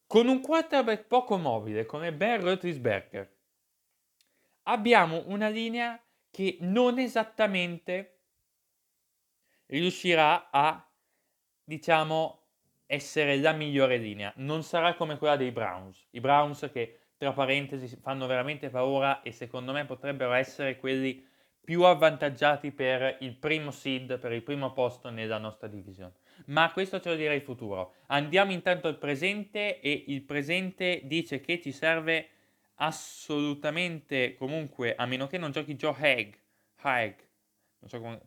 Con 0.07 0.27
un 0.27 0.41
quarterback 0.41 1.05
poco 1.05 1.37
mobile 1.37 1.85
come 1.85 2.13
Ben 2.13 2.41
Roethlisberger, 2.41 3.29
abbiamo 4.67 5.23
una 5.27 5.49
linea 5.49 6.01
che 6.31 6.57
non 6.61 6.99
esattamente 6.99 8.19
riuscirà 9.67 10.49
a, 10.49 10.87
diciamo, 11.63 12.43
essere 12.85 13.37
la 13.37 13.51
migliore 13.51 13.97
linea. 13.97 14.31
Non 14.37 14.63
sarà 14.63 14.93
come 14.93 15.17
quella 15.17 15.35
dei 15.35 15.51
Browns. 15.51 16.07
I 16.11 16.19
Browns 16.19 16.69
che 16.71 16.99
tra 17.17 17.33
parentesi, 17.33 17.97
fanno 17.97 18.27
veramente 18.27 18.69
paura 18.69 19.21
e 19.23 19.31
secondo 19.31 19.71
me 19.71 19.85
potrebbero 19.85 20.33
essere 20.33 20.77
quelli 20.77 21.25
più 21.59 21.83
avvantaggiati 21.83 22.71
per 22.71 23.17
il 23.21 23.35
primo 23.35 23.71
seed, 23.71 24.19
per 24.19 24.31
il 24.31 24.43
primo 24.43 24.71
posto 24.71 25.09
nella 25.09 25.39
nostra 25.39 25.67
divisione. 25.67 26.13
Ma 26.45 26.71
questo 26.71 27.01
ce 27.01 27.09
lo 27.09 27.15
dirà 27.15 27.33
il 27.33 27.41
futuro. 27.41 27.95
Andiamo 28.07 28.51
intanto 28.51 28.87
al 28.87 28.99
presente 28.99 29.81
e 29.81 30.03
il 30.07 30.21
presente 30.21 31.01
dice 31.03 31.41
che 31.41 31.59
ci 31.59 31.71
serve 31.71 32.29
assolutamente 32.77 34.35
comunque, 34.35 34.95
a 34.95 35.05
meno 35.05 35.27
che 35.27 35.37
non 35.37 35.51
giochi 35.51 35.75
Joe 35.75 35.95
Haig, 35.99 36.37
Haig, 36.81 37.15
non 37.79 37.89
so 37.89 37.99
come... 37.99 38.21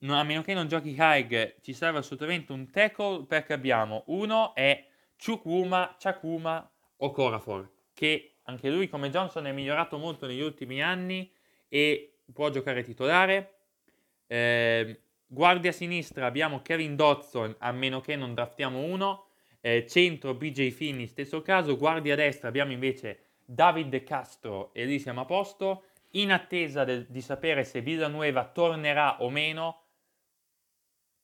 No, 0.00 0.18
a 0.18 0.22
meno 0.22 0.42
che 0.42 0.54
non 0.54 0.68
giochi 0.68 0.94
Haig, 0.96 1.56
ci 1.60 1.72
serve 1.72 1.98
assolutamente 1.98 2.52
un 2.52 2.70
tackle 2.70 3.24
perché 3.26 3.52
abbiamo 3.52 4.04
uno 4.06 4.54
è 4.54 4.86
Chukwuma, 5.16 5.96
Chakuma 5.98 6.70
o 6.98 7.10
Corafor 7.10 7.76
che 7.98 8.34
anche 8.44 8.70
lui 8.70 8.88
come 8.88 9.10
Johnson 9.10 9.48
è 9.48 9.52
migliorato 9.52 9.98
molto 9.98 10.28
negli 10.28 10.40
ultimi 10.40 10.80
anni 10.80 11.28
e 11.68 12.18
può 12.32 12.48
giocare 12.48 12.84
titolare. 12.84 13.54
Eh, 14.28 15.00
guardia 15.26 15.72
sinistra 15.72 16.26
abbiamo 16.26 16.62
Kevin 16.62 16.94
Dodson, 16.94 17.56
a 17.58 17.72
meno 17.72 18.00
che 18.00 18.14
non 18.14 18.34
draftiamo 18.34 18.78
uno. 18.78 19.26
Eh, 19.60 19.84
centro 19.88 20.34
BJ 20.34 20.70
Finney, 20.70 21.08
stesso 21.08 21.42
caso. 21.42 21.76
Guardia 21.76 22.14
destra 22.14 22.46
abbiamo 22.46 22.70
invece 22.70 23.27
David 23.50 23.88
De 23.88 24.02
Castro 24.02 24.74
e 24.74 24.84
lì 24.84 24.98
siamo 24.98 25.22
a 25.22 25.24
posto. 25.24 25.84
In 26.12 26.32
attesa 26.32 26.84
del, 26.84 27.06
di 27.06 27.22
sapere 27.22 27.64
se 27.64 27.80
Villanueva 27.80 28.44
tornerà 28.44 29.22
o 29.22 29.30
meno. 29.30 29.84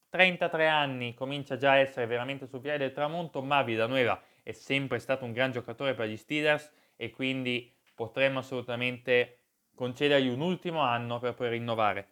33 0.08 0.66
anni, 0.66 1.12
comincia 1.12 1.58
già 1.58 1.72
a 1.72 1.78
essere 1.78 2.06
veramente 2.06 2.46
sul 2.46 2.60
piede 2.60 2.78
del 2.78 2.92
tramonto, 2.92 3.42
ma 3.42 3.62
Villanueva 3.62 4.18
è 4.42 4.52
sempre 4.52 5.00
stato 5.00 5.26
un 5.26 5.32
gran 5.32 5.50
giocatore 5.50 5.92
per 5.92 6.08
gli 6.08 6.16
Steelers 6.16 6.72
e 6.96 7.10
quindi 7.10 7.70
potremmo 7.94 8.38
assolutamente 8.38 9.40
concedergli 9.74 10.28
un 10.28 10.40
ultimo 10.40 10.80
anno 10.80 11.18
per 11.18 11.34
poi 11.34 11.50
rinnovare. 11.50 12.08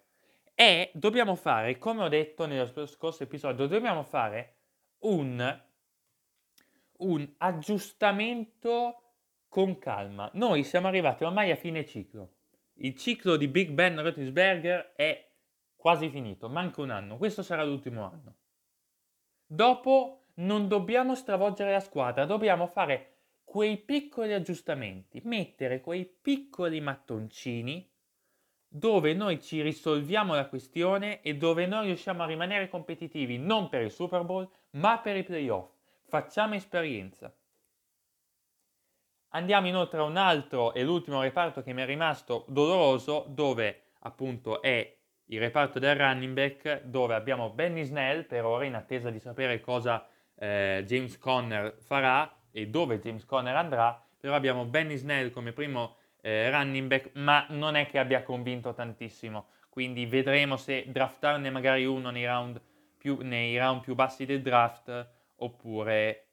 E 0.54 0.90
dobbiamo 0.92 1.36
fare, 1.36 1.78
come 1.78 2.02
ho 2.02 2.08
detto 2.08 2.44
nello 2.44 2.84
scorso 2.86 3.22
episodio, 3.22 3.66
dobbiamo 3.66 4.02
fare 4.02 4.56
un, 4.98 5.62
un 6.98 7.32
aggiustamento 7.38 9.01
con 9.52 9.76
calma. 9.76 10.30
Noi 10.32 10.64
siamo 10.64 10.86
arrivati 10.86 11.24
ormai 11.24 11.50
a 11.50 11.56
fine 11.56 11.84
ciclo. 11.84 12.36
Il 12.76 12.96
ciclo 12.96 13.36
di 13.36 13.48
Big 13.48 13.68
Ben 13.68 14.00
Roethlisberger 14.00 14.94
è 14.96 15.30
quasi 15.76 16.08
finito, 16.08 16.48
manca 16.48 16.80
un 16.80 16.88
anno. 16.88 17.18
Questo 17.18 17.42
sarà 17.42 17.62
l'ultimo 17.62 18.02
anno. 18.02 18.36
Dopo 19.44 20.28
non 20.36 20.68
dobbiamo 20.68 21.14
stravolgere 21.14 21.70
la 21.70 21.80
squadra, 21.80 22.24
dobbiamo 22.24 22.66
fare 22.66 23.16
quei 23.44 23.76
piccoli 23.76 24.32
aggiustamenti, 24.32 25.20
mettere 25.24 25.82
quei 25.82 26.06
piccoli 26.06 26.80
mattoncini 26.80 27.86
dove 28.66 29.12
noi 29.12 29.38
ci 29.38 29.60
risolviamo 29.60 30.34
la 30.34 30.48
questione 30.48 31.20
e 31.20 31.36
dove 31.36 31.66
noi 31.66 31.88
riusciamo 31.88 32.22
a 32.22 32.26
rimanere 32.26 32.70
competitivi 32.70 33.36
non 33.36 33.68
per 33.68 33.82
il 33.82 33.90
Super 33.90 34.24
Bowl, 34.24 34.48
ma 34.70 34.98
per 34.98 35.18
i 35.18 35.24
playoff. 35.24 35.74
Facciamo 36.04 36.54
esperienza. 36.54 37.36
Andiamo 39.34 39.66
inoltre 39.66 39.98
a 39.98 40.02
un 40.02 40.18
altro 40.18 40.74
e 40.74 40.82
l'ultimo 40.82 41.22
reparto 41.22 41.62
che 41.62 41.72
mi 41.72 41.80
è 41.80 41.86
rimasto 41.86 42.44
doloroso, 42.48 43.24
dove 43.28 43.84
appunto 44.00 44.60
è 44.60 44.94
il 45.26 45.40
reparto 45.40 45.78
del 45.78 45.96
running 45.96 46.34
back, 46.34 46.82
dove 46.82 47.14
abbiamo 47.14 47.48
Benny 47.48 47.84
Snell 47.84 48.26
per 48.26 48.44
ora 48.44 48.66
in 48.66 48.74
attesa 48.74 49.08
di 49.08 49.18
sapere 49.18 49.60
cosa 49.60 50.06
eh, 50.34 50.84
James 50.86 51.16
Conner 51.16 51.76
farà 51.80 52.30
e 52.50 52.66
dove 52.66 53.00
James 53.00 53.24
Conner 53.24 53.56
andrà, 53.56 54.04
però 54.18 54.34
abbiamo 54.34 54.66
Benny 54.66 54.96
Snell 54.96 55.30
come 55.30 55.52
primo 55.52 55.96
eh, 56.20 56.50
running 56.50 56.88
back, 56.88 57.10
ma 57.14 57.46
non 57.48 57.74
è 57.74 57.86
che 57.86 57.98
abbia 57.98 58.22
convinto 58.22 58.74
tantissimo, 58.74 59.46
quindi 59.70 60.04
vedremo 60.04 60.58
se 60.58 60.84
draftarne 60.88 61.48
magari 61.48 61.86
uno 61.86 62.10
nei 62.10 62.26
round 62.26 62.60
più, 62.98 63.16
nei 63.22 63.56
round 63.56 63.80
più 63.80 63.94
bassi 63.94 64.26
del 64.26 64.42
draft 64.42 65.08
oppure 65.36 66.26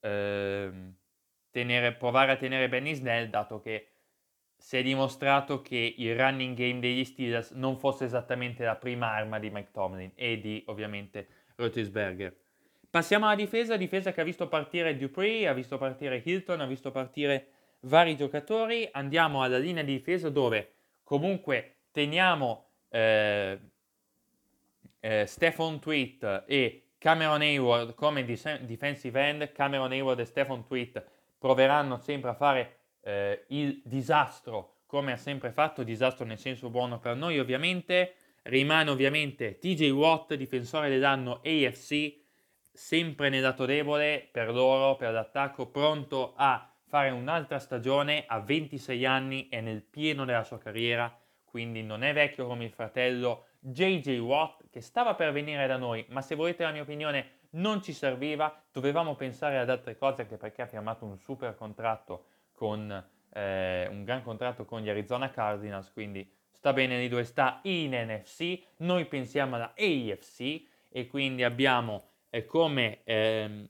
eh, 0.00 0.70
tenere, 1.52 1.92
provare 1.92 2.32
a 2.32 2.36
tenere 2.36 2.68
Benny 2.68 2.94
Snell, 2.94 3.28
dato 3.28 3.60
che 3.60 3.86
si 4.56 4.76
è 4.76 4.82
dimostrato 4.82 5.60
che 5.60 5.94
il 5.98 6.16
running 6.16 6.56
game 6.56 6.80
degli 6.80 7.04
Steelers 7.04 7.50
non 7.50 7.78
fosse 7.78 8.04
esattamente 8.04 8.64
la 8.64 8.76
prima 8.76 9.12
arma 9.12 9.38
di 9.38 9.50
Mike 9.50 9.70
Tomlin 9.72 10.12
e 10.14 10.40
di 10.40 10.62
ovviamente 10.66 11.28
Roethlisberger. 11.56 12.34
Passiamo 12.88 13.26
alla 13.26 13.34
difesa, 13.34 13.76
difesa 13.76 14.12
che 14.12 14.20
ha 14.20 14.24
visto 14.24 14.48
partire 14.48 14.96
Dupree, 14.96 15.48
ha 15.48 15.52
visto 15.52 15.78
partire 15.78 16.22
Hilton, 16.24 16.60
ha 16.60 16.66
visto 16.66 16.90
partire 16.90 17.48
vari 17.80 18.16
giocatori, 18.16 18.88
andiamo 18.92 19.42
alla 19.42 19.58
linea 19.58 19.82
di 19.82 19.96
difesa 19.96 20.30
dove 20.30 20.74
comunque 21.02 21.78
teniamo 21.90 22.66
eh, 22.88 23.58
eh, 25.00 25.26
Stefan 25.26 25.80
Tweet 25.80 26.44
e 26.46 26.90
Cameron 26.98 27.40
Hayward 27.40 27.94
come 27.94 28.24
defensive 28.24 29.20
end, 29.20 29.50
Cameron 29.50 29.90
Hayward 29.90 30.20
e 30.20 30.24
Stefan 30.24 30.64
Tweet 30.64 31.04
proveranno 31.42 31.96
sempre 31.96 32.30
a 32.30 32.34
fare 32.34 32.76
eh, 33.02 33.46
il 33.48 33.82
disastro 33.84 34.82
come 34.86 35.10
ha 35.10 35.16
sempre 35.16 35.50
fatto, 35.50 35.82
disastro 35.82 36.24
nel 36.24 36.38
senso 36.38 36.70
buono 36.70 37.00
per 37.00 37.16
noi 37.16 37.40
ovviamente, 37.40 38.14
rimane 38.42 38.90
ovviamente 38.90 39.58
TJ 39.58 39.90
Watt, 39.90 40.34
difensore 40.34 40.88
dell'anno 40.88 41.40
AFC, 41.44 42.14
sempre 42.72 43.28
nel 43.28 43.42
lato 43.42 43.64
debole 43.64 44.28
per 44.30 44.52
loro, 44.52 44.94
per 44.94 45.12
l'attacco, 45.12 45.66
pronto 45.66 46.34
a 46.36 46.72
fare 46.86 47.10
un'altra 47.10 47.58
stagione 47.58 48.24
a 48.28 48.38
26 48.38 49.04
anni 49.04 49.48
e 49.48 49.60
nel 49.60 49.82
pieno 49.82 50.24
della 50.24 50.44
sua 50.44 50.58
carriera, 50.58 51.12
quindi 51.42 51.82
non 51.82 52.04
è 52.04 52.12
vecchio 52.12 52.46
come 52.46 52.64
il 52.64 52.70
fratello 52.70 53.46
JJ 53.58 54.18
Watt 54.18 54.68
che 54.70 54.80
stava 54.80 55.16
per 55.16 55.32
venire 55.32 55.66
da 55.66 55.76
noi, 55.76 56.04
ma 56.10 56.20
se 56.20 56.36
volete 56.36 56.62
la 56.62 56.70
mia 56.70 56.82
opinione 56.82 57.40
non 57.52 57.82
ci 57.82 57.92
serviva, 57.92 58.62
dovevamo 58.70 59.14
pensare 59.14 59.58
ad 59.58 59.70
altre 59.70 59.96
cose 59.96 60.22
anche 60.22 60.36
perché 60.36 60.62
ha 60.62 60.66
firmato 60.66 61.04
un 61.04 61.18
super 61.18 61.54
contratto 61.54 62.26
con 62.52 62.90
eh, 63.30 63.86
un 63.90 64.04
gran 64.04 64.22
contratto 64.22 64.64
con 64.64 64.80
gli 64.80 64.88
Arizona 64.88 65.30
Cardinals, 65.30 65.90
quindi 65.92 66.30
sta 66.50 66.72
bene 66.72 66.98
lì 66.98 67.08
dove 67.08 67.24
sta 67.24 67.60
in 67.64 67.92
NFC, 67.92 68.60
noi 68.78 69.06
pensiamo 69.06 69.56
alla 69.56 69.74
AFC 69.76 70.62
e 70.88 71.06
quindi 71.08 71.42
abbiamo 71.42 72.10
eh, 72.30 72.44
come 72.44 73.02
ehm, 73.04 73.68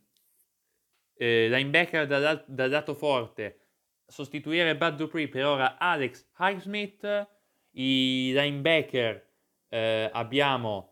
eh, 1.15 1.49
linebacker 1.49 2.07
dal, 2.07 2.45
dal 2.47 2.71
lato 2.71 2.95
forte 2.95 3.59
sostituire 4.07 4.77
Bud 4.77 4.97
Dupree 4.97 5.29
per 5.29 5.47
ora 5.47 5.79
Alex 5.79 6.29
Highsmith, 6.39 7.29
i 7.73 8.33
linebacker 8.35 9.27
eh, 9.69 10.11
abbiamo 10.13 10.92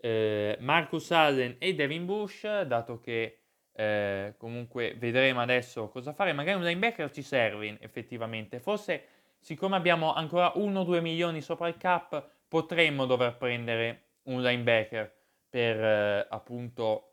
eh, 0.00 0.56
Marcus 0.60 1.10
Allen 1.10 1.56
e 1.58 1.74
Devin 1.74 2.04
Bush, 2.04 2.42
dato 2.62 3.00
che 3.00 3.40
eh, 3.72 4.34
comunque 4.38 4.94
vedremo 4.98 5.40
adesso 5.40 5.88
cosa 5.88 6.12
fare. 6.12 6.32
Magari 6.32 6.58
un 6.58 6.64
linebacker 6.64 7.10
ci 7.10 7.22
serve 7.22 7.78
effettivamente. 7.80 8.58
Forse, 8.58 9.04
siccome 9.38 9.76
abbiamo 9.76 10.14
ancora 10.14 10.52
1-2 10.56 11.00
milioni 11.00 11.40
sopra 11.40 11.68
il 11.68 11.76
cap, 11.76 12.30
potremmo 12.48 13.06
dover 13.06 13.36
prendere 13.36 14.02
un 14.24 14.42
linebacker 14.42 15.14
per 15.48 15.82
eh, 15.82 16.26
appunto 16.28 17.10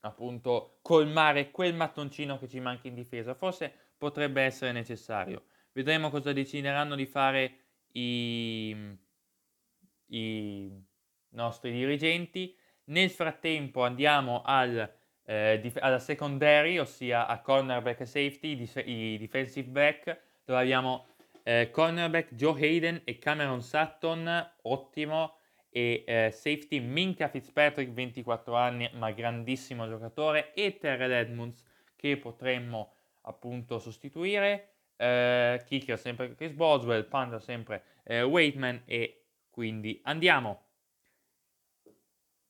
appunto 0.00 0.78
colmare 0.82 1.50
quel 1.50 1.74
mattoncino 1.74 2.38
che 2.38 2.48
ci 2.48 2.60
manca 2.60 2.88
in 2.88 2.94
difesa. 2.94 3.34
Forse 3.34 3.72
potrebbe 3.96 4.42
essere 4.42 4.72
necessario. 4.72 5.44
Vedremo 5.72 6.10
cosa 6.10 6.32
decideranno 6.32 6.94
di 6.94 7.06
fare 7.06 7.58
i, 7.92 8.96
i 10.06 10.87
nostri 11.30 11.72
dirigenti. 11.72 12.56
Nel 12.84 13.10
frattempo 13.10 13.82
andiamo 13.82 14.42
al, 14.44 14.90
eh, 15.24 15.58
dif- 15.60 15.82
alla 15.82 15.98
secondary, 15.98 16.78
ossia 16.78 17.26
a 17.26 17.40
cornerback 17.40 18.00
e 18.00 18.06
safety, 18.06 18.56
di- 18.56 19.14
i 19.14 19.18
defensive 19.18 19.68
back, 19.68 20.20
dove 20.44 20.60
abbiamo 20.60 21.06
eh, 21.42 21.70
cornerback 21.70 22.34
Joe 22.34 22.60
Hayden 22.60 23.00
e 23.04 23.18
Cameron 23.18 23.62
Sutton, 23.62 24.52
ottimo, 24.62 25.36
e 25.70 26.04
eh, 26.06 26.30
safety 26.30 26.80
Minka 26.80 27.28
Fitzpatrick, 27.28 27.90
24 27.92 28.54
anni, 28.54 28.90
ma 28.94 29.10
grandissimo 29.12 29.88
giocatore, 29.88 30.52
e 30.54 30.76
Terrell 30.78 31.12
Edmonds 31.12 31.64
che 31.96 32.16
potremmo 32.16 32.92
appunto 33.22 33.78
sostituire. 33.78 34.72
Eh, 34.96 35.62
kicker 35.64 35.98
sempre 35.98 36.34
Chris 36.34 36.52
Boswell, 36.52 37.06
punter 37.08 37.40
sempre 37.40 37.82
eh, 38.04 38.22
Waitman 38.22 38.82
e 38.84 39.26
quindi 39.50 40.00
andiamo. 40.04 40.67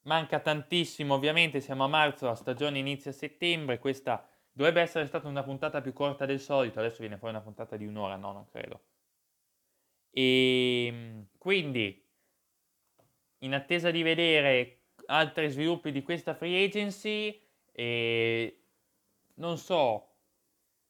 Manca 0.08 0.40
tantissimo, 0.40 1.12
ovviamente 1.12 1.60
siamo 1.60 1.84
a 1.84 1.86
marzo, 1.86 2.24
la 2.24 2.34
stagione 2.34 2.78
inizia 2.78 3.10
a 3.10 3.14
settembre, 3.14 3.78
questa 3.78 4.26
dovrebbe 4.50 4.80
essere 4.80 5.04
stata 5.04 5.28
una 5.28 5.42
puntata 5.42 5.82
più 5.82 5.92
corta 5.92 6.24
del 6.24 6.40
solito, 6.40 6.78
adesso 6.78 7.00
viene 7.00 7.18
fuori 7.18 7.34
una 7.34 7.42
puntata 7.42 7.76
di 7.76 7.84
un'ora, 7.84 8.16
no, 8.16 8.32
non 8.32 8.46
credo. 8.46 8.80
E 10.10 10.86
ehm, 10.86 11.26
quindi 11.36 12.02
in 13.40 13.52
attesa 13.52 13.90
di 13.90 14.02
vedere 14.02 14.84
altri 15.08 15.50
sviluppi 15.50 15.92
di 15.92 16.02
questa 16.02 16.34
free 16.34 16.64
agency, 16.64 17.38
e 17.70 18.64
non 19.34 19.58
so, 19.58 20.14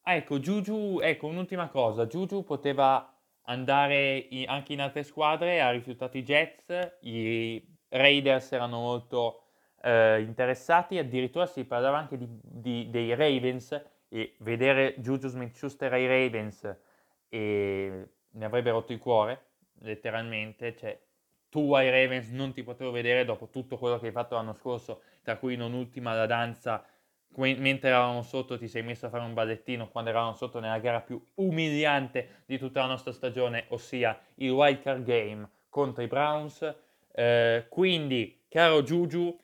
ah, 0.03 0.13
ecco, 0.13 0.39
Juju, 0.39 0.99
ecco 1.01 1.27
un'ultima 1.27 1.67
cosa, 1.67 2.07
Juju 2.07 2.45
poteva 2.45 3.13
andare 3.41 4.17
in, 4.29 4.47
anche 4.47 4.71
in 4.71 4.79
altre 4.79 5.03
squadre, 5.03 5.59
ha 5.59 5.71
rifiutato 5.71 6.17
i 6.17 6.23
Jets, 6.23 6.99
i 7.01 7.68
Raiders 7.89 8.51
erano 8.51 8.79
molto 8.79 9.43
eh, 9.81 10.21
interessati, 10.21 10.97
addirittura 10.97 11.45
si 11.45 11.65
parlava 11.65 11.97
anche 11.97 12.17
di, 12.17 12.27
di, 12.41 12.89
dei 12.89 13.15
Ravens 13.15 13.81
e 14.09 14.35
vedere 14.39 14.95
Juju 14.97 15.27
Smith-Schuster 15.27 15.93
ai 15.93 16.07
Ravens 16.07 16.77
e 17.29 18.07
ne 18.31 18.45
avrebbe 18.45 18.71
rotto 18.71 18.91
il 18.91 18.99
cuore, 18.99 19.45
letteralmente, 19.81 20.75
cioè 20.75 20.99
tu 21.49 21.73
ai 21.73 21.89
Ravens 21.89 22.29
non 22.29 22.53
ti 22.53 22.63
potevo 22.63 22.91
vedere 22.91 23.25
dopo 23.25 23.49
tutto 23.49 23.77
quello 23.77 23.99
che 23.99 24.07
hai 24.07 24.11
fatto 24.11 24.35
l'anno 24.35 24.53
scorso, 24.53 25.01
tra 25.23 25.37
cui 25.37 25.55
non 25.55 25.73
ultima 25.73 26.13
la 26.13 26.25
danza, 26.25 26.85
mentre 27.35 27.89
eravamo 27.89 28.21
sotto 28.21 28.57
ti 28.57 28.67
sei 28.67 28.83
messo 28.83 29.05
a 29.05 29.09
fare 29.09 29.23
un 29.23 29.33
ballettino 29.33 29.89
quando 29.89 30.09
eravamo 30.09 30.33
sotto 30.33 30.59
nella 30.59 30.79
gara 30.79 31.01
più 31.01 31.23
umiliante 31.35 32.43
di 32.45 32.57
tutta 32.57 32.81
la 32.81 32.87
nostra 32.87 33.11
stagione, 33.11 33.65
ossia 33.69 34.19
il 34.35 34.51
wild 34.51 34.81
card 34.81 35.03
game 35.03 35.47
contro 35.69 36.03
i 36.03 36.07
Browns. 36.07 36.75
Eh, 37.11 37.65
quindi, 37.69 38.43
caro 38.47 38.83
Juju, 38.83 39.37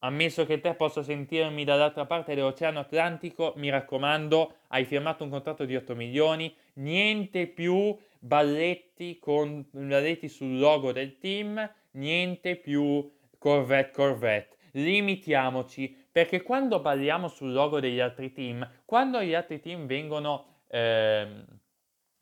ammesso 0.00 0.44
che 0.46 0.60
te 0.60 0.74
possa 0.74 1.02
sentirmi 1.02 1.64
dall'altra 1.64 2.06
parte 2.06 2.34
dell'Oceano 2.34 2.80
Atlantico, 2.80 3.52
mi 3.56 3.70
raccomando, 3.70 4.54
hai 4.68 4.84
firmato 4.84 5.24
un 5.24 5.30
contratto 5.30 5.64
di 5.64 5.76
8 5.76 5.94
milioni, 5.94 6.54
niente 6.74 7.46
più 7.46 7.96
balletti, 8.18 9.18
con, 9.18 9.66
balletti 9.70 10.28
sul 10.28 10.58
logo 10.58 10.92
del 10.92 11.18
team, 11.18 11.70
niente 11.92 12.56
più 12.56 13.10
Corvette 13.38 13.92
Corvette. 13.92 14.56
Limitiamoci, 14.72 16.06
perché 16.10 16.42
quando 16.42 16.80
balliamo 16.80 17.28
sul 17.28 17.52
logo 17.52 17.80
degli 17.80 18.00
altri 18.00 18.32
team, 18.32 18.68
quando 18.84 19.22
gli 19.22 19.34
altri 19.34 19.60
team 19.60 19.86
vengono... 19.86 20.62
Ehm, 20.68 21.44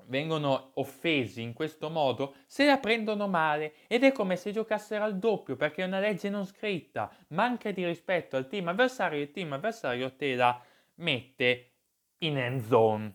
vengono 0.07 0.71
offesi 0.75 1.43
in 1.43 1.53
questo 1.53 1.91
modo, 1.91 2.35
se 2.47 2.67
la 2.67 2.79
prendono 2.79 3.29
male 3.29 3.75
ed 3.87 4.05
è 4.05 4.13
come 4.13 4.37
se 4.37 4.53
giocassero 4.53 5.05
al 5.05 5.19
doppio 5.19 5.57
perché 5.57 5.83
è 5.83 5.87
una 5.87 6.01
legge 6.01 6.29
non 6.29 6.45
scritta, 6.47 7.11
manca 7.29 7.71
di 7.71 7.85
rispetto 7.85 8.37
al 8.37 8.49
team 8.49 8.69
avversario, 8.69 9.21
il 9.21 9.31
team 9.31 9.53
avversario 9.53 10.15
te 10.15 10.35
la 10.35 10.61
mette 10.97 11.71
in 12.19 12.39
end 12.39 12.67
zone 12.67 13.15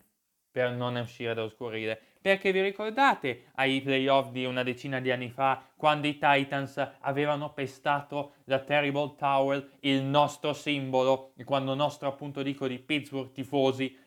per 0.52 0.70
non 0.70 0.96
uscire 0.96 1.34
dallo 1.34 1.48
scorrile. 1.48 1.98
Perché 2.20 2.52
vi 2.52 2.60
ricordate 2.60 3.46
ai 3.54 3.80
playoff 3.80 4.30
di 4.30 4.44
una 4.44 4.62
decina 4.62 5.00
di 5.00 5.10
anni 5.10 5.28
fa, 5.28 5.60
quando 5.76 6.06
i 6.06 6.18
Titans 6.18 6.96
avevano 7.00 7.52
pestato 7.52 8.34
la 8.44 8.60
Terrible 8.60 9.14
Towel, 9.16 9.68
il 9.80 10.02
nostro 10.02 10.52
simbolo, 10.52 11.32
e 11.36 11.42
quando 11.42 11.74
nostro 11.74 12.06
appunto 12.06 12.42
dico 12.42 12.68
di 12.68 12.78
Pittsburgh 12.78 13.32
tifosi 13.32 13.98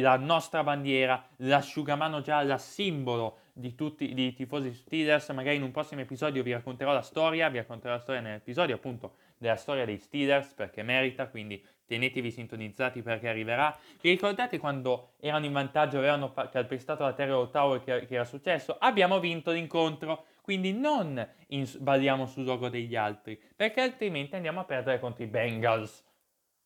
la 0.00 0.16
nostra 0.16 0.62
bandiera, 0.62 1.26
l'asciugamano 1.36 2.20
gialla, 2.20 2.58
simbolo 2.58 3.38
di 3.52 3.74
tutti 3.74 4.18
i 4.18 4.34
tifosi 4.34 4.72
Steelers. 4.72 5.28
Magari 5.30 5.56
in 5.56 5.62
un 5.62 5.70
prossimo 5.70 6.00
episodio 6.00 6.42
vi 6.42 6.52
racconterò 6.52 6.92
la 6.92 7.02
storia, 7.02 7.48
vi 7.48 7.58
racconterò 7.58 7.94
la 7.94 8.00
storia 8.00 8.20
nell'episodio 8.20 8.74
appunto 8.74 9.14
della 9.38 9.56
storia 9.56 9.84
dei 9.84 9.98
Steelers 9.98 10.52
perché 10.54 10.82
merita, 10.82 11.28
quindi 11.28 11.64
tenetevi 11.86 12.30
sintonizzati 12.30 13.02
perché 13.02 13.28
arriverà. 13.28 13.76
Vi 14.00 14.10
ricordate 14.10 14.58
quando 14.58 15.12
erano 15.20 15.44
in 15.44 15.52
vantaggio, 15.52 15.98
avevano 15.98 16.32
calpestato 16.32 17.04
la 17.04 17.12
Terra 17.12 17.46
Tower 17.46 17.82
che, 17.82 18.06
che 18.06 18.14
era 18.14 18.24
successo? 18.24 18.76
Abbiamo 18.78 19.20
vinto 19.20 19.52
l'incontro, 19.52 20.24
quindi 20.40 20.72
non 20.72 21.26
in, 21.48 21.70
balliamo 21.78 22.26
sul 22.26 22.44
logo 22.44 22.68
degli 22.68 22.96
altri, 22.96 23.40
perché 23.54 23.80
altrimenti 23.80 24.34
andiamo 24.34 24.60
a 24.60 24.64
perdere 24.64 24.98
contro 24.98 25.24
i 25.24 25.28
Bengals. 25.28 26.02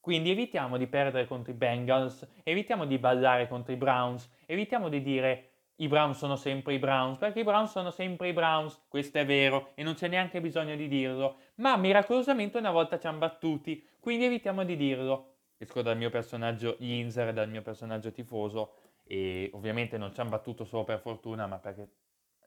Quindi 0.09 0.31
evitiamo 0.31 0.79
di 0.79 0.87
perdere 0.87 1.27
contro 1.27 1.53
i 1.53 1.55
Bengals, 1.55 2.27
evitiamo 2.43 2.87
di 2.87 2.97
ballare 2.97 3.47
contro 3.47 3.75
i 3.75 3.77
Browns, 3.77 4.27
evitiamo 4.47 4.89
di 4.89 5.03
dire 5.03 5.51
i 5.77 5.87
Browns 5.87 6.17
sono 6.17 6.35
sempre 6.35 6.73
i 6.73 6.79
Browns, 6.79 7.19
perché 7.19 7.41
i 7.41 7.45
Browns 7.45 7.73
sono 7.73 7.91
sempre 7.91 8.29
i 8.29 8.33
Browns, 8.33 8.87
questo 8.89 9.19
è 9.19 9.27
vero 9.27 9.73
e 9.75 9.83
non 9.83 9.93
c'è 9.93 10.09
neanche 10.09 10.41
bisogno 10.41 10.77
di 10.77 10.89
dirlo, 10.89 11.37
ma 11.57 11.77
miracolosamente 11.77 12.57
una 12.57 12.71
volta 12.71 12.99
ci 12.99 13.07
hanno 13.07 13.19
battuti, 13.19 13.87
quindi 14.01 14.25
evitiamo 14.25 14.65
di 14.65 14.77
dirlo. 14.77 15.35
Esco 15.59 15.83
dal 15.83 15.99
mio 15.99 16.09
personaggio 16.09 16.77
Yinzer, 16.79 17.35
dal 17.35 17.51
mio 17.51 17.61
personaggio 17.61 18.11
tifoso 18.11 18.77
e 19.05 19.51
ovviamente 19.53 19.99
non 19.99 20.15
ci 20.15 20.21
hanno 20.21 20.31
battuto 20.31 20.65
solo 20.65 20.85
per 20.85 21.01
fortuna, 21.01 21.47
ma 21.47 21.59
perché 21.59 21.87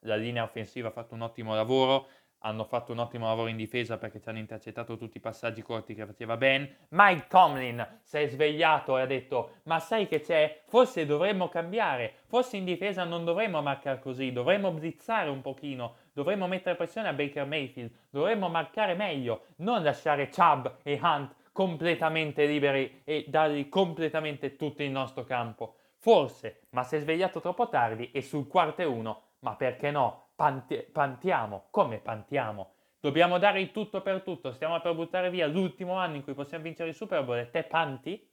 la 0.06 0.16
linea 0.16 0.42
offensiva 0.42 0.88
ha 0.88 0.92
fatto 0.92 1.14
un 1.14 1.22
ottimo 1.22 1.54
lavoro, 1.54 2.08
hanno 2.42 2.64
fatto 2.64 2.92
un 2.92 3.00
ottimo 3.00 3.28
lavoro 3.28 3.50
in 3.50 3.58
difesa 3.58 3.98
perché 3.98 4.22
ci 4.22 4.30
hanno 4.30 4.40
intercettato 4.40 4.98
tutti 4.98 5.18
i 5.18 5.22
passaggi 5.22 5.62
corti 5.62 5.94
che 5.94 6.06
faceva 6.06 6.38
Ben. 6.38 6.70
Mike 6.90 7.28
Tomlin 7.28 8.00
si 8.04 8.18
è 8.18 8.28
svegliato 8.28 8.98
e 8.98 9.02
ha 9.02 9.06
detto: 9.06 9.58
Ma 9.64 9.80
sai 9.80 10.08
che 10.08 10.22
c'è? 10.22 10.62
Forse 10.68 11.06
dovremmo 11.06 11.50
cambiare. 11.50 12.14
Forse 12.28 12.58
in 12.58 12.66
difesa 12.66 13.04
non 13.04 13.26
dovremmo 13.26 13.62
marcare 13.62 14.00
così, 14.00 14.32
dovremmo 14.32 14.72
blizzare 14.72 15.30
un 15.30 15.42
pochino, 15.42 15.96
dovremmo 16.14 16.48
mettere 16.48 16.76
pressione 16.76 17.10
a 17.10 17.14
Baker 17.14 17.46
Mayfield, 17.46 17.92
dovremmo 18.10 18.50
marcare 18.50 18.94
meglio, 18.96 19.46
non 19.58 19.84
lasciare 19.84 20.30
Chubb 20.30 20.68
e 20.84 21.00
Hunt 21.02 21.36
completamente 21.52 22.46
liberi 22.46 23.02
e 23.04 23.26
dargli 23.28 23.68
completamente 23.70 24.56
tutto 24.56 24.84
il 24.84 24.92
nostro 24.92 25.24
campo. 25.24 25.76
Forse, 25.98 26.62
ma 26.70 26.84
si 26.84 26.96
è 26.96 27.00
svegliato 27.00 27.42
troppo 27.42 27.70
tardi 27.70 28.10
e 28.12 28.22
sul 28.22 28.48
quarto 28.48 28.82
e 28.82 28.86
uno, 28.86 29.22
ma 29.40 29.56
perché 29.56 29.92
no? 29.92 30.30
Panti- 30.42 30.88
pantiamo. 30.92 31.68
Come 31.70 32.00
pantiamo? 32.00 32.74
Dobbiamo 33.00 33.38
dare 33.38 33.62
il 33.62 33.70
tutto 33.70 34.02
per 34.02 34.24
tutto. 34.24 34.52
Stiamo 34.54 34.82
per 34.82 34.96
buttare 34.96 35.30
via 35.30 35.46
l'ultimo 35.46 35.94
anno 35.94 36.16
in 36.16 36.24
cui 36.24 36.34
possiamo 36.34 36.64
vincere 36.64 36.90
il 36.90 36.96
Super 36.96 37.24
Bowl 37.24 37.38
e 37.38 37.52
te 37.52 37.62
panti? 37.62 38.28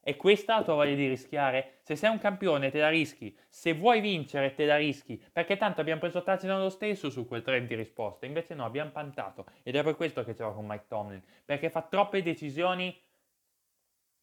E 0.00 0.16
questa 0.16 0.56
la 0.56 0.62
tua 0.62 0.72
voglia 0.72 0.94
di 0.94 1.06
rischiare? 1.06 1.80
Se 1.82 1.96
sei 1.96 2.10
un 2.10 2.18
campione 2.18 2.70
te 2.70 2.78
la 2.78 2.88
rischi, 2.88 3.36
se 3.46 3.74
vuoi 3.74 4.00
vincere 4.00 4.54
te 4.54 4.64
la 4.64 4.78
rischi, 4.78 5.22
perché 5.30 5.58
tanto 5.58 5.82
abbiamo 5.82 6.00
preso 6.00 6.22
touchdown 6.22 6.62
lo 6.62 6.70
stesso 6.70 7.10
su 7.10 7.26
quel 7.26 7.42
trend 7.42 7.68
di 7.68 7.74
risposta, 7.74 8.24
invece 8.24 8.54
no, 8.54 8.64
abbiamo 8.64 8.90
pantato. 8.90 9.44
Ed 9.62 9.76
è 9.76 9.82
per 9.82 9.96
questo 9.96 10.24
che 10.24 10.34
ce 10.34 10.42
l'ho 10.42 10.54
con 10.54 10.64
Mike 10.64 10.86
Tomlin, 10.88 11.22
perché 11.44 11.68
fa 11.68 11.82
troppe 11.82 12.22
decisioni 12.22 12.98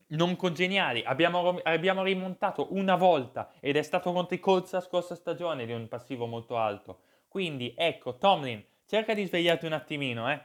non 0.07 0.35
congeniali. 0.35 1.03
Abbiamo, 1.03 1.59
abbiamo, 1.63 2.01
rimontato 2.01 2.73
una 2.73 2.95
volta 2.95 3.51
ed 3.59 3.75
è 3.75 3.81
stato 3.81 4.11
contro 4.11 4.35
i 4.35 4.39
Colts 4.39 4.71
la 4.71 4.81
scorsa 4.81 5.15
stagione 5.15 5.67
di 5.67 5.73
un 5.73 5.87
passivo 5.87 6.25
molto 6.25 6.57
alto. 6.57 7.01
Quindi 7.37 7.75
ecco, 7.77 8.17
Tomlin, 8.17 8.65
cerca 8.87 9.13
di 9.13 9.23
svegliarti 9.23 9.67
un 9.67 9.73
attimino, 9.73 10.27
eh. 10.31 10.41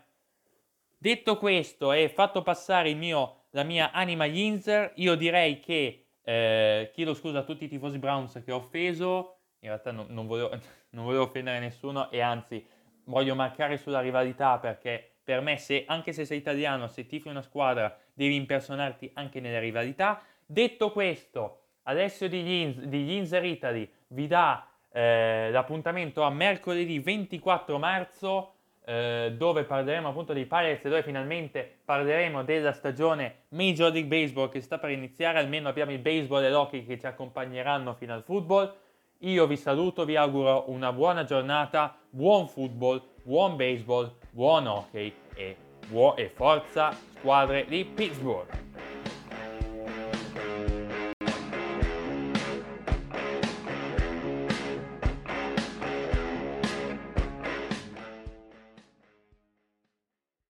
Detto 0.98 1.38
questo 1.38 1.90
e 1.90 2.10
fatto 2.10 2.42
passare 2.42 2.92
mio, 2.92 3.44
la 3.52 3.62
mia 3.62 3.92
anima 3.92 4.26
Yinzer, 4.26 4.92
io 4.96 5.14
direi 5.14 5.58
che 5.58 6.08
eh, 6.22 6.90
chiedo 6.92 7.14
scusa 7.14 7.38
a 7.38 7.42
tutti 7.44 7.64
i 7.64 7.68
tifosi 7.68 7.98
Browns 7.98 8.42
che 8.44 8.52
ho 8.52 8.56
offeso, 8.56 9.38
in 9.60 9.68
realtà 9.68 9.90
non, 9.90 10.04
non, 10.10 10.26
volevo, 10.26 10.50
non 10.92 11.04
volevo 11.04 11.22
offendere 11.22 11.60
nessuno 11.60 12.10
e 12.10 12.20
anzi 12.20 12.62
voglio 13.04 13.34
marcare 13.34 13.78
sulla 13.78 14.00
rivalità 14.00 14.58
perché 14.58 15.14
per 15.24 15.40
me 15.40 15.56
se, 15.56 15.84
anche 15.86 16.12
se 16.12 16.26
sei 16.26 16.36
italiano, 16.36 16.88
se 16.88 17.06
tifi 17.06 17.28
una 17.28 17.40
squadra 17.40 17.98
devi 18.12 18.34
impersonarti 18.34 19.12
anche 19.14 19.40
nelle 19.40 19.60
rivalità. 19.60 20.22
Detto 20.44 20.92
questo, 20.92 21.68
Alessio 21.84 22.28
di, 22.28 22.42
Yinz, 22.42 22.80
di 22.80 23.48
Italy 23.48 23.90
vi 24.08 24.26
dà 24.26 24.66
eh, 24.92 25.50
l'appuntamento 25.50 26.22
a 26.22 26.30
mercoledì 26.30 26.98
24 26.98 27.78
marzo 27.78 28.54
eh, 28.84 29.34
dove 29.36 29.64
parleremo 29.64 30.08
appunto 30.08 30.32
dei 30.32 30.46
Pirates 30.46 30.84
e 30.84 30.88
dove 30.88 31.02
finalmente 31.02 31.78
parleremo 31.84 32.42
della 32.42 32.72
stagione 32.72 33.44
Major 33.50 33.92
League 33.92 34.08
Baseball 34.08 34.48
che 34.48 34.60
sta 34.60 34.78
per 34.78 34.90
iniziare, 34.90 35.38
almeno 35.38 35.68
abbiamo 35.68 35.92
il 35.92 35.98
baseball 35.98 36.42
e 36.42 36.50
l'hockey 36.50 36.84
che 36.84 36.98
ci 36.98 37.06
accompagneranno 37.06 37.94
fino 37.94 38.12
al 38.12 38.22
football. 38.22 38.74
Io 39.18 39.46
vi 39.46 39.56
saluto, 39.56 40.04
vi 40.04 40.16
auguro 40.16 40.64
una 40.66 40.92
buona 40.92 41.22
giornata, 41.22 41.96
buon 42.10 42.48
football, 42.48 43.00
buon 43.22 43.54
baseball, 43.54 44.12
buon 44.30 44.66
hockey 44.66 45.14
e, 45.34 45.56
e 46.16 46.28
forza 46.34 46.90
squadre 47.14 47.64
di 47.66 47.84
Pittsburgh. 47.84 48.91